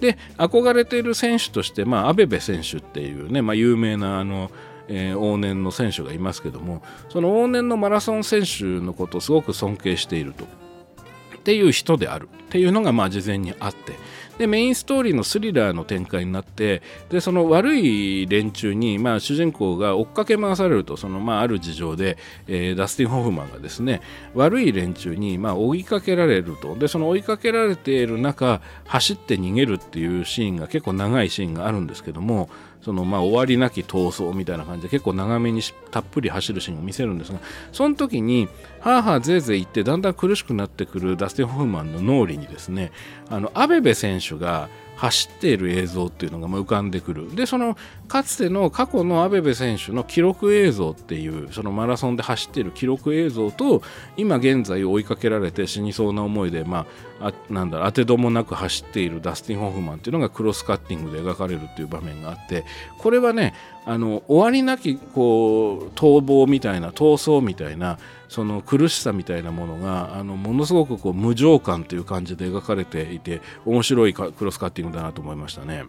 [0.01, 4.51] で憧れている選手として、まあ、アベベ選手っていうね、まあ、有名なあの
[4.89, 10.45] えー、往年の選手がいますけどもその往年のマラソン選手のことをすごく尊敬していると。
[10.45, 12.29] っていう人である。
[12.29, 13.93] っていうのがまあ事前にあって。
[14.39, 24.03] でメインストーリーのスリラーの展開になってでその悪い連中に、まあ、主人公が追っかけ回されるとその、まあ、ある事情で、えー、ダスティン・ホフマンがですね
[24.35, 26.77] 悪い連中に、まあ、追いかけられると。
[26.77, 32.51] でその追いかけられている中走って逃げるっていうシーンが結構長いシーンがあるんですけども
[32.83, 35.61] そのまあ終わりなき闘争みたいな感じで結構長めに
[35.91, 37.41] たっぷり走るシーンを見せるんですが
[37.73, 38.49] その時に
[38.81, 42.93] ハーハーぜいぜい言ってだんだん苦しくなってくるダスティン・ホフマンの脳裏にですね
[43.29, 47.35] あのアベベ選手が走っている映像っていうのが浮かんでくる。
[47.37, 47.77] でその
[48.09, 53.83] かつての過去のアベベ選手の記録映像っていうそのマラソンで走っている記録映像と
[54.17, 56.87] 今現在追いかけられて死にそうな思いで、ま
[57.21, 62.65] あ、あなんだ当てどもなく走っているダスティン・ホフマンっていうのがクロスカッティングで描かれるっていう場面があって
[62.99, 63.55] これはね
[63.89, 75.85] あの終わりなきこう逃亡みたいな逃走みたいなその苦しさみたいなものがあのものすごくこう無情感という感じで描かれていて面白いクロスカッティングだなと思いましたね。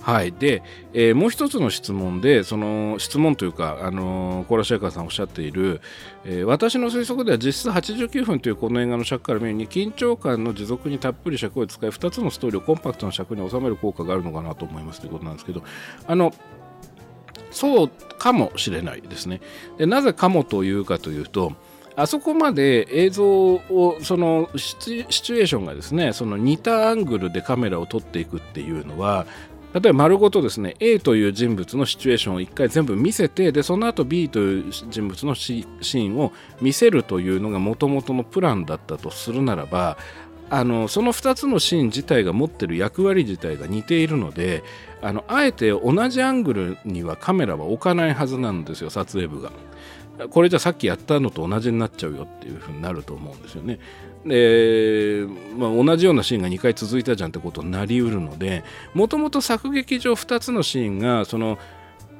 [0.00, 0.62] はい、で、
[0.94, 5.82] えー、もう一つの質問でその質問というか、あのー、コーラシェイカーさんおっしゃっている、
[6.24, 15.62] えー、私の推測では実質89分というこの映画の尺から見るに緊張感の持続にたっぷり尺を使い2つのストーリーをコンパクトな尺に収める効果があるのかなと思いますということなんですけど
[16.06, 16.32] あの
[17.50, 19.40] そうかもしれないですね。
[19.78, 21.52] でなぜかもというかというと、
[21.98, 29.26] あそこまで映像をそのシチュエーションがですねその似たアングルでカメラを撮っていくっていうのは
[29.74, 39.98] 例えば丸ごとですね A という人物のシチュエーションを一回全部見せてでその後 B という人物のシーンを見せるというのがもともとのプランだったとするならば
[40.50, 44.62] あのその2つのシーン自体が持ってる役割自体が似ているので
[45.02, 49.52] あのあえて同じアングルにはカメラは置かないはずなんですよ撮影部が。
[50.30, 53.78] これじゃさっきやったのと同じになっちゃうよっていうふうになると思うんですよね。
[54.26, 58.64] で、まあ、同じようなシーンが2回続いたじゃんってことになりうるので
[58.94, 61.56] もともと作劇上2つのシーンがその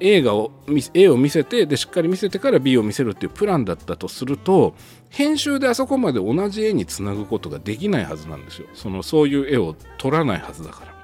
[0.00, 0.52] 映画を
[0.94, 4.74] A を見せてでしっかり見せてから B を見せるっていうプランだったとすると
[5.10, 8.68] 編集であそこまで同じ絵につなぐことができないはずなんですよ。
[8.74, 10.94] そのそういう絵を撮らないはずだから。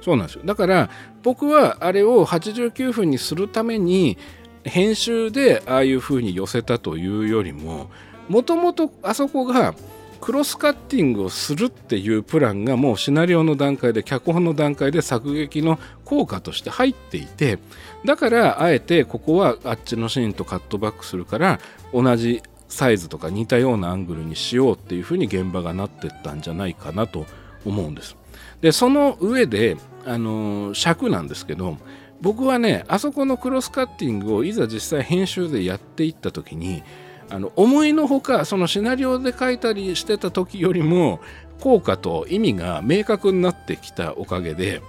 [0.00, 0.42] そうなんですよ。
[0.44, 0.90] だから
[1.22, 4.16] 僕はあれを89分にするために
[4.64, 7.90] 編集でああいう風に寄せたというよりも
[8.28, 9.74] もともとあそこが
[10.20, 17.58] クロスカッティングをするっていうプランがもうシナリオの段階で脚本の段階で作劇の効果として入っていて
[18.04, 21.60] だからあえてここはあっちのシーンとカットバックするから
[21.92, 27.26] 同じサイズとか似たようなアングルにしようっていうふうに現場がなってったんじゃないかなと
[27.64, 28.16] 思うんです。
[28.60, 31.76] でその上で、あのー、尺なんですけど
[32.20, 36.82] 僕はねあそこのクロスカッティングをいざ実際編集でやっていった時に
[37.30, 41.20] あの思いのほかそのシナリオで書いたりしてた時よりも
[41.60, 44.82] 効果と意味が明確になってきたおかげで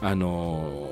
[0.00, 0.90] あの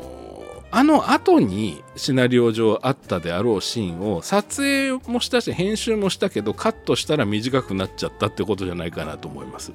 [0.71, 9.73] あの後にシナリオ上あったであろうシーンを撮影もしたし編集もしたけどカットしたら短くなっちゃったってことじゃないかなと思います。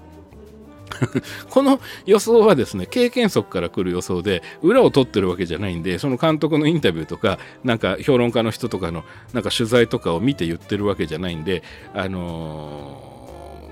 [1.50, 11.64] この予想はですね、経験則から来る予想で、裏を取ってるわけじゃないんで、その監督のインタビューとか、なんか評論家の人とかのなんか取材とかを見て言ってるわけじゃないんで、
[11.94, 13.70] あの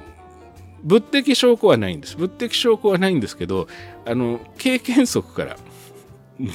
[0.83, 2.17] ー、物的証拠はないんです。
[2.17, 3.67] 物的証拠はないんですけど、
[4.05, 5.57] あの、経験則から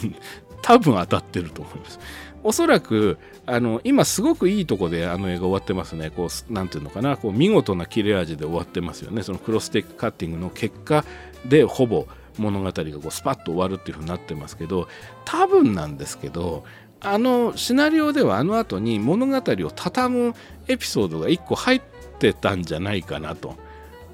[0.63, 1.99] 多分当たってると思います。
[2.43, 3.19] おそらく
[3.51, 6.11] あの今すごくいいとこであの映画終わってますね。
[6.11, 7.17] こうなんていうのかな。
[7.17, 9.23] こう見事な切れ味で終わってますよね。
[9.23, 11.05] そのクロステックカッティングの結果
[11.47, 12.07] でほぼ
[12.39, 14.89] 物語がこうスパッと終わるっていうふうになってますけど
[15.25, 16.65] 多分なんですけど
[17.01, 20.35] あのシナリオではあの後に物語を畳む
[20.69, 21.83] エピソードが1個入っ
[22.19, 23.57] てたんじゃないかなと。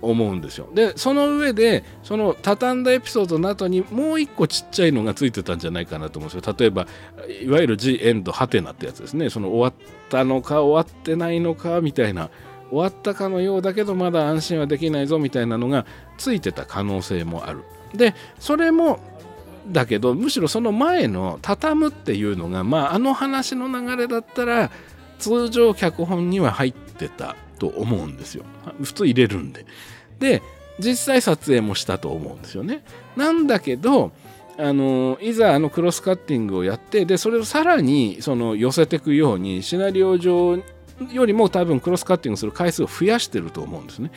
[0.02, 0.68] 思うんですよ。
[0.74, 6.54] でその上でその畳んだエピソードの後にもう一個ちっちゃいのがついてたんじゃないかなと思うんですよ。
[6.58, 6.86] 例えば
[7.42, 9.30] いわゆる G エンドハテナってやつですね。
[9.30, 9.72] その終わっ
[10.08, 12.30] たのか終わってないのかみたいな
[12.70, 15.86] 終わったかのようだけどまだ安心はできないぞみたいなのが
[16.18, 17.62] ついてた可能性もある。
[17.94, 18.98] でそれも
[19.68, 24.70] だけどむしろその前の畳むっていうのがまああの話の流れだったら
[25.18, 28.44] 通常脚本には入ってたと思うんですよ。
[28.82, 29.66] 普通入れるんで。
[30.18, 30.42] で、
[30.78, 32.84] 実際撮影もしたと思うんですよね。
[33.16, 34.12] なんだけど、
[34.58, 40.62] あのいざあのクロスカッティングをやってでそれをさらにその寄せていくようにシナリオ上
[41.12, 44.10] よりも多分クロスカッティングする回数を増やしてると思うんですね。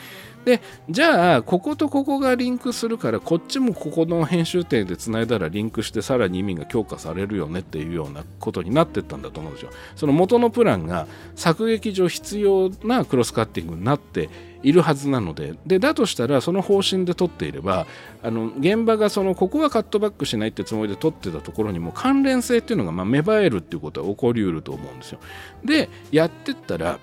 [0.50, 9.70] でじゃあこことここがリンクするからこっちもここの編集点でつないだらリンクしてさらに意味が強化されるよねっていうようなことになってったんだと思うんですよ。
[9.94, 14.28] その元のプランが作劇上必要なクロスカッティングになって
[14.64, 17.86] いるはずなのででだとしたらその方針で撮っていれば
[18.24, 25.20] あの現場がそのここはカットバックしないってつもりで撮ってたところにも関連性っていうのがま芽生えるっていうことは起こりうると思うんですよ。
[25.64, 26.98] でやってったら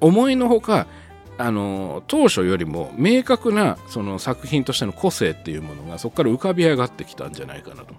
[0.00, 0.86] 思いのほか
[1.36, 7.94] あの当初よりも明確なその作品としての個性っていうものがそこから浮かび上がってきたんじゃないかなと。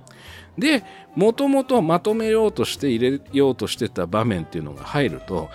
[0.58, 0.84] で
[1.16, 5.50] もともとまとめようとして入れようとしてた場面っていうのが入ると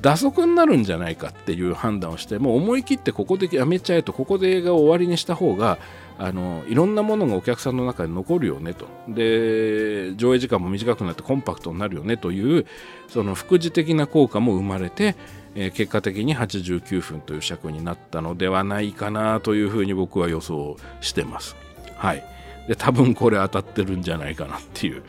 [0.00, 5.78] 打足になるんじゃないかっていう判断をしてもう思い切ってここでやめちゃえとここで映画を終わりにした方が
[6.18, 12.66] あのいろんなものがお客さんの中に残るよねとで上映時間も短くなってコンパクトになるよねという
[13.08, 15.16] その副次的な効果も生まれて
[15.56, 21.56] えー、結果的に89分という尺になったのではないかなというふうに僕は予想してます。
[21.96, 22.22] はい。
[22.68, 25.02] で、多分これ当たってるんじゃないかなっていう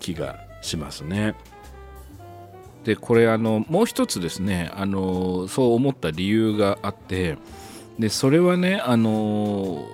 [0.00, 1.34] 気がしますね。
[2.84, 7.36] で、これあの、もう一つですね、あの、そう思った理由があって、
[7.98, 9.84] で、それはね、あの、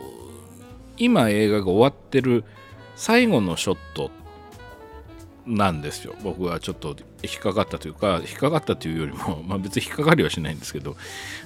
[0.96, 2.44] 今映画が終わってる
[2.94, 4.10] 最後のショット
[5.48, 6.14] なんですよ。
[6.22, 10.96] 僕はちょっと引っかかったというか引っかかったというよりも、 まあ、別に引っかかりはしないんですけど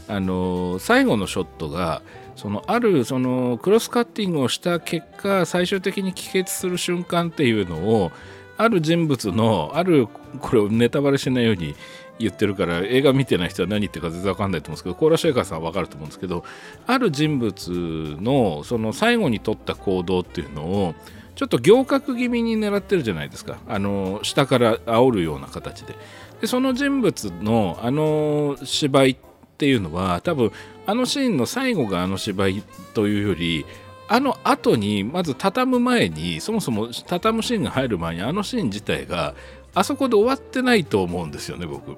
[0.09, 2.03] あの最後のショットが
[2.37, 8.13] そのあるそのクロスカッティングをした結果最終的に帰結する瞬間っていうのを
[8.57, 10.09] ある人物のある
[10.41, 11.75] これをネタバレしないように
[12.19, 16.45] 言ってるから映画見てない人は何言ってるか全然わかんないと思うんですけどコーラシェイカーさんはわかると思うんですけど
[16.87, 20.95] ある人物のその最後に取った行動っていうのを
[21.35, 23.59] ちょっと行角気味に狙ってるじゃないですか。
[23.69, 25.97] あの下から煽るような形で。
[26.41, 29.17] でその人物のあの芝居っ
[29.59, 30.51] ていうのは多分
[30.87, 32.63] あのシーンの最後があの芝居
[32.95, 33.65] というより
[34.09, 39.35] あの後にまず畳む前にそもそも畳むシーンが入る前にあのシーン自体が
[39.75, 41.97] あそこで終わってないと思うんですよね僕。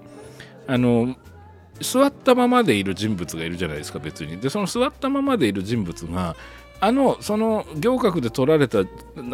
[0.67, 1.17] あの
[1.81, 4.39] 座ったままでいる人物がいるじゃないですか別に。
[4.39, 6.37] でその座ったままでいる人物が
[6.85, 8.85] あのその行革で撮られたあ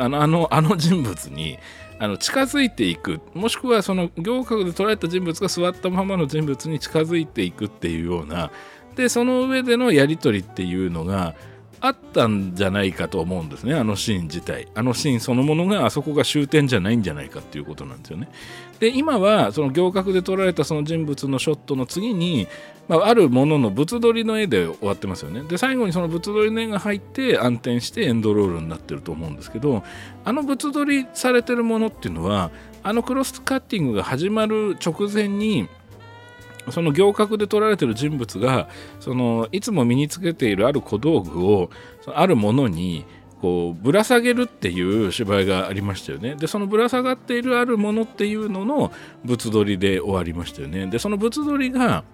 [0.08, 1.58] のあのあの人物に
[1.98, 3.20] あの近づいていく。
[3.34, 8.52] もしくはその行革で取られた人物が座ったままの人物に近づいていくっていうような。
[8.94, 11.34] でその上でのやり取りっていうのが
[11.80, 13.74] あったんじゃないかと思うんですね。
[13.74, 14.68] あのシーン自体。
[14.74, 18.28] あのシーンそのものがあそこが終点じゃないんじゃないかっていうことなんですよね。
[18.80, 22.48] で今はその行革で撮られたその人物のショットの次に、
[22.88, 25.42] まあ、あるものの物撮りの絵で終わってますよね。
[25.42, 29.82] で最後にその物撮りの絵が入って暗転してエンドロールになってると思うんですけど
[30.24, 32.50] あの物撮りされてるものっていうのは
[32.82, 35.68] あのクロスカッティングが始まる直前に
[36.68, 38.68] その行革で撮られてる人物が
[39.00, 41.70] そのいつも身につけているある小道具を
[42.14, 43.04] あるものに
[43.40, 46.34] こうぶら下げるっていう芝居がありましたよね。
[46.34, 48.92] でそのぶら下がっているあるものっていうのの
[49.24, 50.86] 物撮りで終わりましたよね。
[50.86, 52.04] でその物撮りが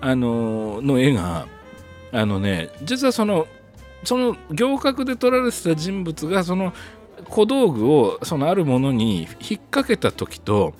[0.00, 1.46] あのの絵が
[2.12, 3.46] あのね実はその
[4.04, 6.74] その行革で撮られてた人物がその
[7.24, 9.28] 小道具をそのあるものに引っ
[9.70, 10.74] 掛けた時と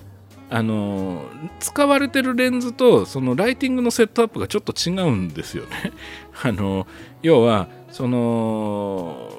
[0.49, 1.25] あの
[1.59, 5.93] 使われてるレンズとそのライティングのセットアップがちょっと違うんですよね。
[6.43, 6.87] あの
[7.23, 9.31] 要はその、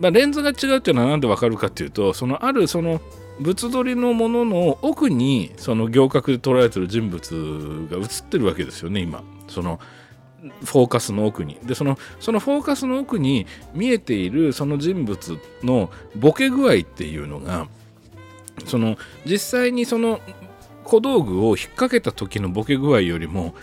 [0.00, 3.00] まあ、レンズが違うっていうのは何でわかるかっていうとそのあるその
[3.38, 9.80] 物撮りのものの奥にその行革で捉えてる人物が映ってるわけですよね今その
[10.64, 17.68] フォーカスの奥にでそのそのフォーカスの奥に見えているその人物のボケ具合っていうのが
[18.66, 20.20] その実際にその
[20.84, 23.54] 小道具を引っ掛けた時のボケ具合よりも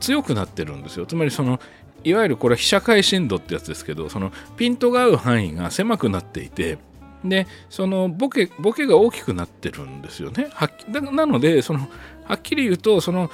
[0.00, 1.60] 強くなってるんですよつまりその
[2.02, 6.78] いわゆるこれは被写界深度ってやつですけどそのピントが合う範囲が狭くなっていて
[7.24, 10.70] でそのボケボケが大きくなってるんですよねは
[11.12, 11.88] なのでその
[12.24, 13.30] はっきり言うとその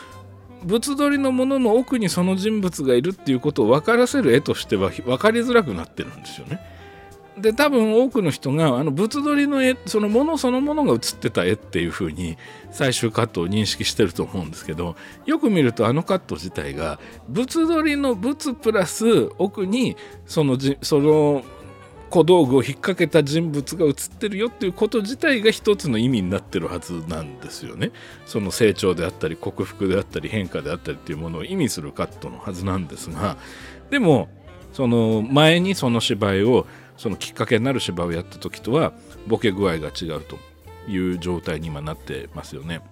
[0.64, 6.60] 物撮りのものの奥にその人物がいるっていうことを分からせる絵としては分かりづらくなってるんですよね。
[7.38, 12.36] で多分多くの人があの物撮りの絵そのものそのものが写ってた絵っていう風に
[12.70, 21.44] 最終カットを認識してると思うんですけどよく見るとあのカット自体が物撮りの物プラス奥にそのその
[22.10, 27.92] 小道具を引っ掛けた人物が写ってるよっていうこと自体が一つの意味になってるはずなんですよね。
[28.26, 33.36] その成長であったり克服であったり変化であったりっていうものを意味するカットのはずなんですが
[33.90, 34.28] でも
[34.72, 36.66] その前にその芝居を
[37.00, 38.92] そのきっかけになる芝居をやった時とは
[39.26, 40.38] ボケ具合が違うと
[40.86, 42.82] いう状態に今なってますよね。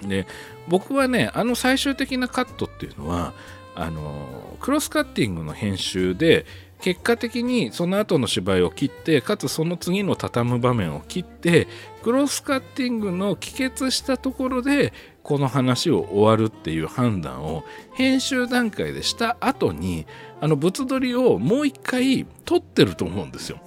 [0.00, 0.26] で
[0.68, 3.34] 僕はねあの最終的なカットっていうのは
[3.74, 6.46] あのクロスカッティングの編集で
[6.80, 11.68] 結果的にその後の芝居を切ってかつその次の畳む場面を切って
[12.06, 14.92] クロスカッティングの帰結したところで
[15.24, 20.06] この話を終わるっていう判断を編集段階でした後に
[20.40, 23.58] あの物撮りをもう一回撮ってると思うんですよ。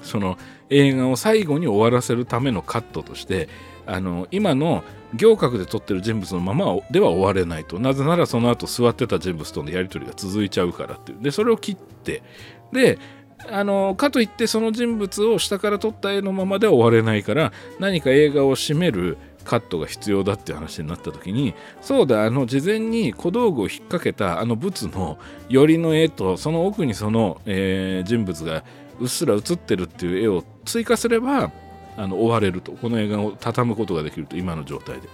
[0.00, 0.38] その
[0.70, 3.48] 映画を最後に終わらせるためのカットとして
[3.84, 4.84] あの今の
[5.14, 12.22] 行革で撮ってる人物のままでは終われないとなぜならその後座ってた人物とのやり取りが続いちゃうからっていうでそれを切って
[12.72, 13.00] で
[13.50, 25.18] あのかといってその人物を下から撮った絵のままでは終われないから何か映画を締めるカットが必要だって話になった時にそうだあの事前に小道具を引っ掛けたあの仏の
[25.48, 28.62] 寄りの絵とその奥にその、えー、人物が
[29.00, 31.50] うっすら写ってるっていう絵を追加すれば
[31.96, 35.08] あの終われるとこの映画を畳むことができると今の状態で。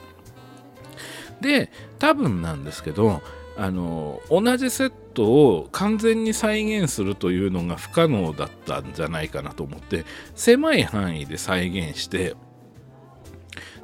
[1.40, 3.20] で多分なんですけど
[3.56, 12.34] あの同じセットを完全に再現するというのが不可能だったんじゃないかなと思って狭い範囲で再現して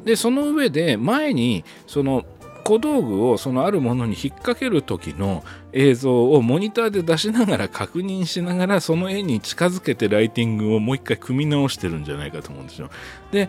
[0.04, 2.24] でその上で前にその
[2.64, 12.90] 小道具をそのあるものに引っ掛ける時の映像をモニターで出しながら確認しながらその絵に近づけてライティングをもう一回組み直してるんじゃないかと思うんですよ。
[13.32, 13.48] で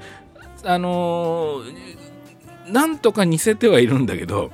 [0.64, 4.52] あのー、なんとか似せてはいるんだけど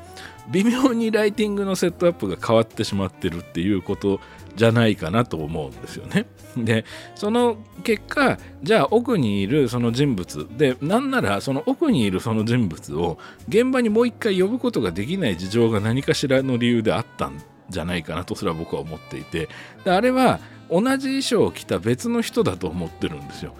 [0.49, 4.19] 微妙にライティングのセットアップが変わってしまってるっていうこと
[4.55, 6.25] じゃないかなと思うんですよね。
[6.57, 6.85] で
[7.15, 19.49] その結果じゃあ奥にいるその人物でなんならその奥にいるその人物を現場にもう一回呼ぶことができない事情が何かしらの理由であったんじゃないかなとすら僕は思っていて
[19.83, 20.39] であれは
[20.69, 23.53] 同じ衣装を着た別の人だと思ってるんですよ。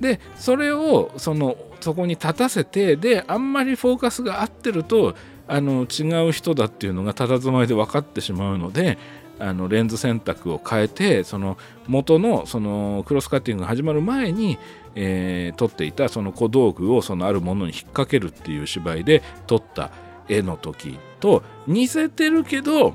[0.00, 5.14] でそれをそのそこに立たせてであんまりフォーカスが合ってると
[5.46, 8.98] あの違う人だっていうのが佇まいで分かってしまうので
[9.38, 14.58] あのレンズ選択を変えてその元のそのクロスカッティングが始まる前に、
[14.94, 19.90] えー、撮っていたその小道具をそのあるものに引っ掛けるっていう芝居で撮った
[20.28, 22.94] 絵の時と似せてるけど、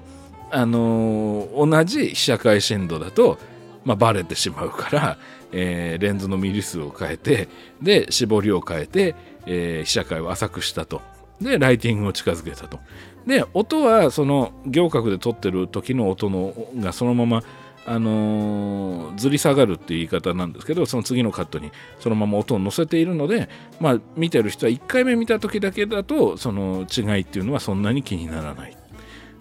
[0.49, 3.37] あのー、同じ被写界深度だと
[3.85, 5.17] まあ、バレてしまうから、
[5.51, 7.47] えー、レンズのミリ数を変えて
[7.81, 11.01] で絞りを変えて、えー、被写界を浅くしたと。
[11.41, 12.79] でライティングを近づけたと。
[13.25, 17.43] で音はその行角で撮ってる時の音のがそのまま
[17.85, 28.77] あのー、ずり下がるっていう言い方なんですけどその次のカットにそのまま音を乗せているので、まあ、見てる人は1回目見た時だけだとその違いっていうのはそんなに気にならない。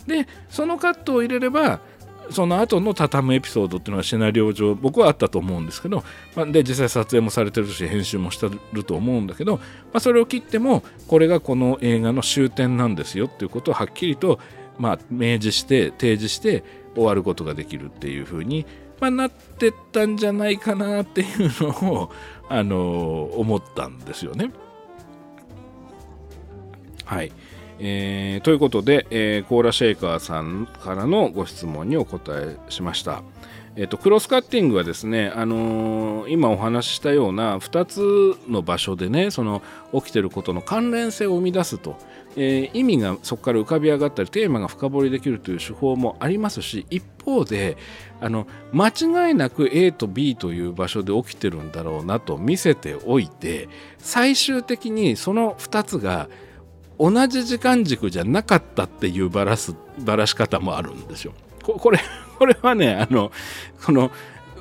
[0.06, 1.80] でそのカットを入れれば
[2.30, 6.04] その後の畳むエピソードっていうのはシナリオ上僕はあったと思うんですけど、
[6.36, 9.62] まあ、で実際撮影もされてるし編集もしてると思うんだけど、ま
[9.94, 14.38] あ、それを切ってもこれがこの映画の終点なんですよっていうことをはっきりと、
[14.78, 16.64] まあ、明示して提示して
[16.94, 18.66] 終わることができるっていうふうに、
[19.00, 22.12] まあ、なってったんじゃないかなっていうのを、
[22.50, 24.50] あの思ったんですよね。
[27.04, 27.32] はい。
[27.78, 33.22] えー、ということで、えー、コーラシェイカーさんからのご質問にお答えしました。
[33.80, 39.62] えーと、クロスカッティングはですね、あのー、今お話ししたような2つの場所でねその
[39.94, 41.96] 起きてることの関連性を生み出すと、
[42.34, 47.76] えー、意味がそこから浮かび上がったりテーマが深掘りできるという手法もありますし一方で
[48.20, 53.68] あの間違いなく A と B という場所で起きてるんだろうなと見せておいて
[53.98, 56.28] 最終的にその2つが
[56.98, 61.32] 同じ時間軸じゃなかったっていうバラすバラし方もあるんですよ。
[61.62, 62.00] これ
[62.38, 63.30] これはねあの
[63.84, 64.10] この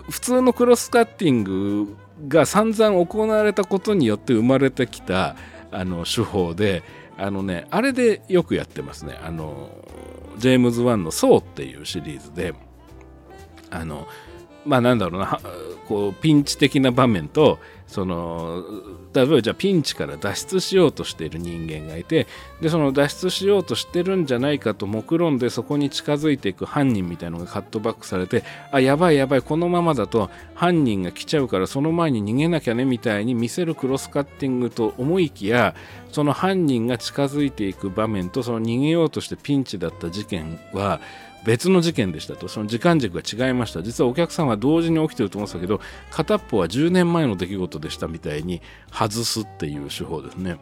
[0.10, 1.96] 普通のクロスカッティング
[2.28, 5.36] が散々行われたことによって生まれてきた
[5.72, 6.84] あの手法で
[7.18, 9.70] あのねあれでよくやってますねあの
[10.38, 12.54] ジェームズ・ワンの「ソー」っていうシリーズで
[13.70, 14.08] あの
[14.66, 15.40] まあなんだろうな
[15.88, 18.64] こうピンチ的な場面とその
[19.18, 22.28] 例えばじゃあピンチから脱出しようとしている人間がいて
[22.62, 35.74] でその脱出しようとしてるんじゃないかと目論んでそこに近づいていく犯人みたいのがカットバックされてあやばいやばいこのままだと犯人が来ちゃうからその前に逃げなきゃねみたいに見せるクロスカッティングと思いきや
[36.12, 41.02] その犯人が近づいていく場面とその逃げようとしてピンチだった事件は
[41.44, 45.80] 別の事件でしたとその時間軸が違いました実はお客さんは同時に起きてると思ってたけど
[46.12, 48.62] 片っぽは10年前の出来事でしたみたいに
[48.92, 50.58] 外すっていう手法ですね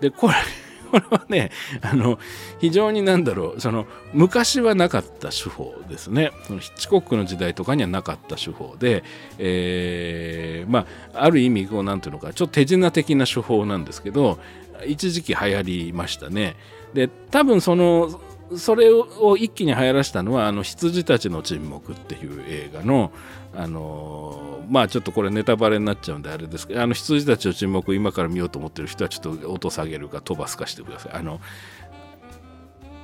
[0.00, 0.34] でこれ
[0.90, 1.50] これはね、
[1.82, 2.18] あの、
[2.60, 6.32] 非常になんだろう、その、昔はなかった手法ですね。
[6.42, 9.04] そのヒッチコックの時代とかにはなかった手法で、
[9.38, 14.40] えー、まあ、ある意味、こう、なんていうのか、ちょっと手品的な手法なんですけど、
[14.86, 16.56] 一時期流行りましたね。
[16.92, 18.20] で、多分その、
[18.56, 23.12] それを一気に流行らしたのは、あの、羊たちの沈黙っていう映画の、
[23.54, 31.12] あのー、まあちょっとこれネタバレになっちゃうんであれですけど、あの、羊たちの沈黙を今から見ようと思ってる人はちょっと音下げるか飛ばすかしてください。
[31.14, 31.40] あの、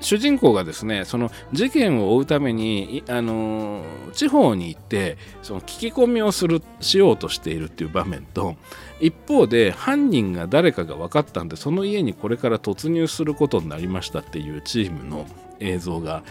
[0.06, 3.82] 主人公がですねその事件を追うためにあの
[4.12, 8.54] 地方に行ってその聞き込みをするしようとしているっていう場面と
[9.00, 15.26] 一方で犯人が誰かが分かったんでその家にこれから突入することになりましたっていうチームの
[15.58, 16.22] 映像が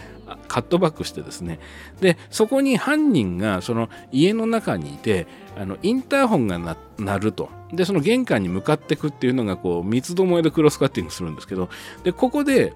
[0.48, 1.58] カットバックしてですね。
[2.00, 7.50] でそこに犯人がその家の中にいてあのインターホンが鳴ると。
[7.72, 11.68] でその玄関に向かっていくっていうのがこう三つどもえでクロスカッティングするんですけど。
[12.04, 12.72] でここで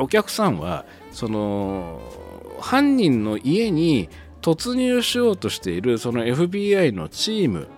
[0.00, 2.00] お客さんはその
[2.58, 4.08] 犯人の家に
[4.42, 7.68] 突入しようとしているその FBI のチーム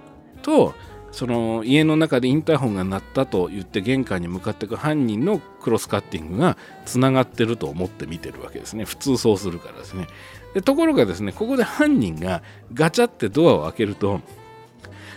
[0.42, 0.74] と
[1.10, 6.56] その家の中でインターホンが鳴ったと言って玄関に向かっていく犯人のクロスカッティングが
[6.86, 8.84] つながってると思って見てるわけですね。
[8.84, 10.06] 普通そうするからですね。
[10.54, 12.42] でところがですねここで犯人が
[12.72, 14.20] ガチャってドアを開けると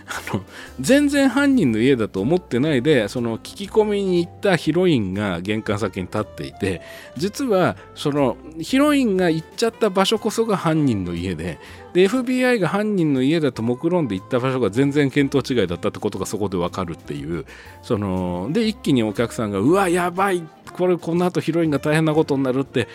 [0.07, 0.43] あの
[0.79, 6.81] 全然犯人の家だと思ってないでその聞き込みに行ったヒロインが玄関先に立っていて
[7.17, 11.59] 実はそのヒロインが行っちゃった場所こそが犯人の家で
[11.93, 17.45] で FBI が犯人の家だと目論んで行った場所が全然見当違いだったってことがそこで分かるっていう
[17.81, 20.43] そので一気にお客さんがうわやばい
[20.73, 22.87] これこの後ヒロインが大変なことになるって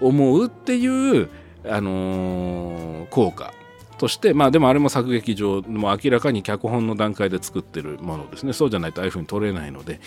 [0.00, 0.86] 思うってい
[1.22, 1.30] う
[1.64, 3.52] あのー、効果。
[3.98, 8.52] として、まあでもあれも作劇上、も明らかに脚本の段階で作ってるものですね。
[8.52, 10.00] そうじゃないとああいうふうに撮れないので。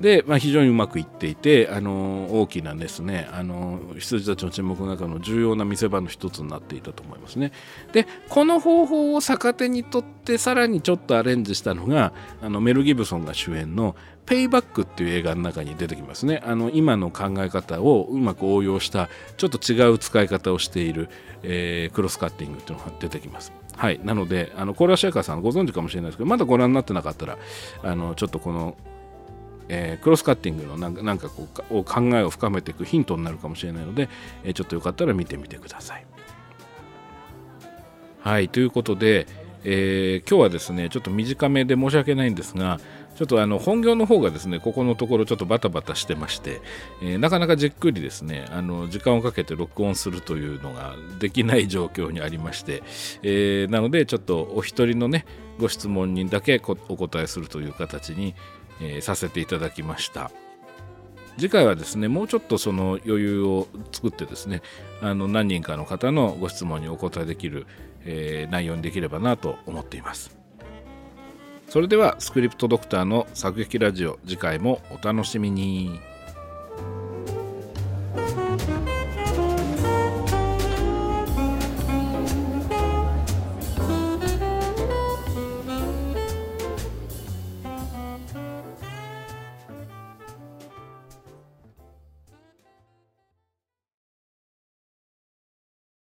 [0.00, 7.52] で、まあ非常にうまくいっていて、あの、大きなですね、あの、羊たちの沈黙の中の重要な見せ場の一つになっていたと思いますね。
[7.92, 13.96] で、この方法を逆手にとって、さらにちょっとアレンジしたのが、あの、メル・ギブソンが主演の
[14.26, 16.42] ペイバックっていう映画の中に出てきますね。
[16.44, 21.08] あの今の考え方をうまく応用したちょっと違う使い方をしている、
[21.42, 23.52] えー、クロスカッティングっていうのが出てきます。
[23.76, 24.00] はい。
[24.02, 27.38] なので、あのコーラシェアカーさんご存知かもしれないですけど、まだご覧になってなかったら、
[27.82, 28.76] あのちょっとこの、
[29.68, 34.08] えー、クロスカッティングのなんかなんかこう考えを深めていくヒントになるかもしれないので、
[34.44, 36.06] えー、ちょっとよかったら見てみてください。
[38.20, 39.28] はいということで、
[39.62, 42.80] えー、今日はですねちょっと短めで申し訳ないんですが
[43.16, 46.60] ちょっとあの本業の方がですねここのところちょっとバタバタしてまして、
[47.02, 52.82] えー、なかなかじっくりですねあの時間をかけて録音するというのができない状況にありまして、
[53.22, 55.24] えー、なのでちょっとお一人のね
[55.58, 58.34] ご質問にだけお答えするという形に、
[58.82, 60.30] えー、させていただきました。
[61.38, 64.62] 次回はですねもうちょっとその余裕を作ってですね
[65.02, 67.66] あの何人かの方のご質問にお答えできる、
[68.04, 70.35] えー、内容にできればなと思っています
[71.68, 76.00] それではスクリプトドクターの作劇ラジオ次回もお楽しみに。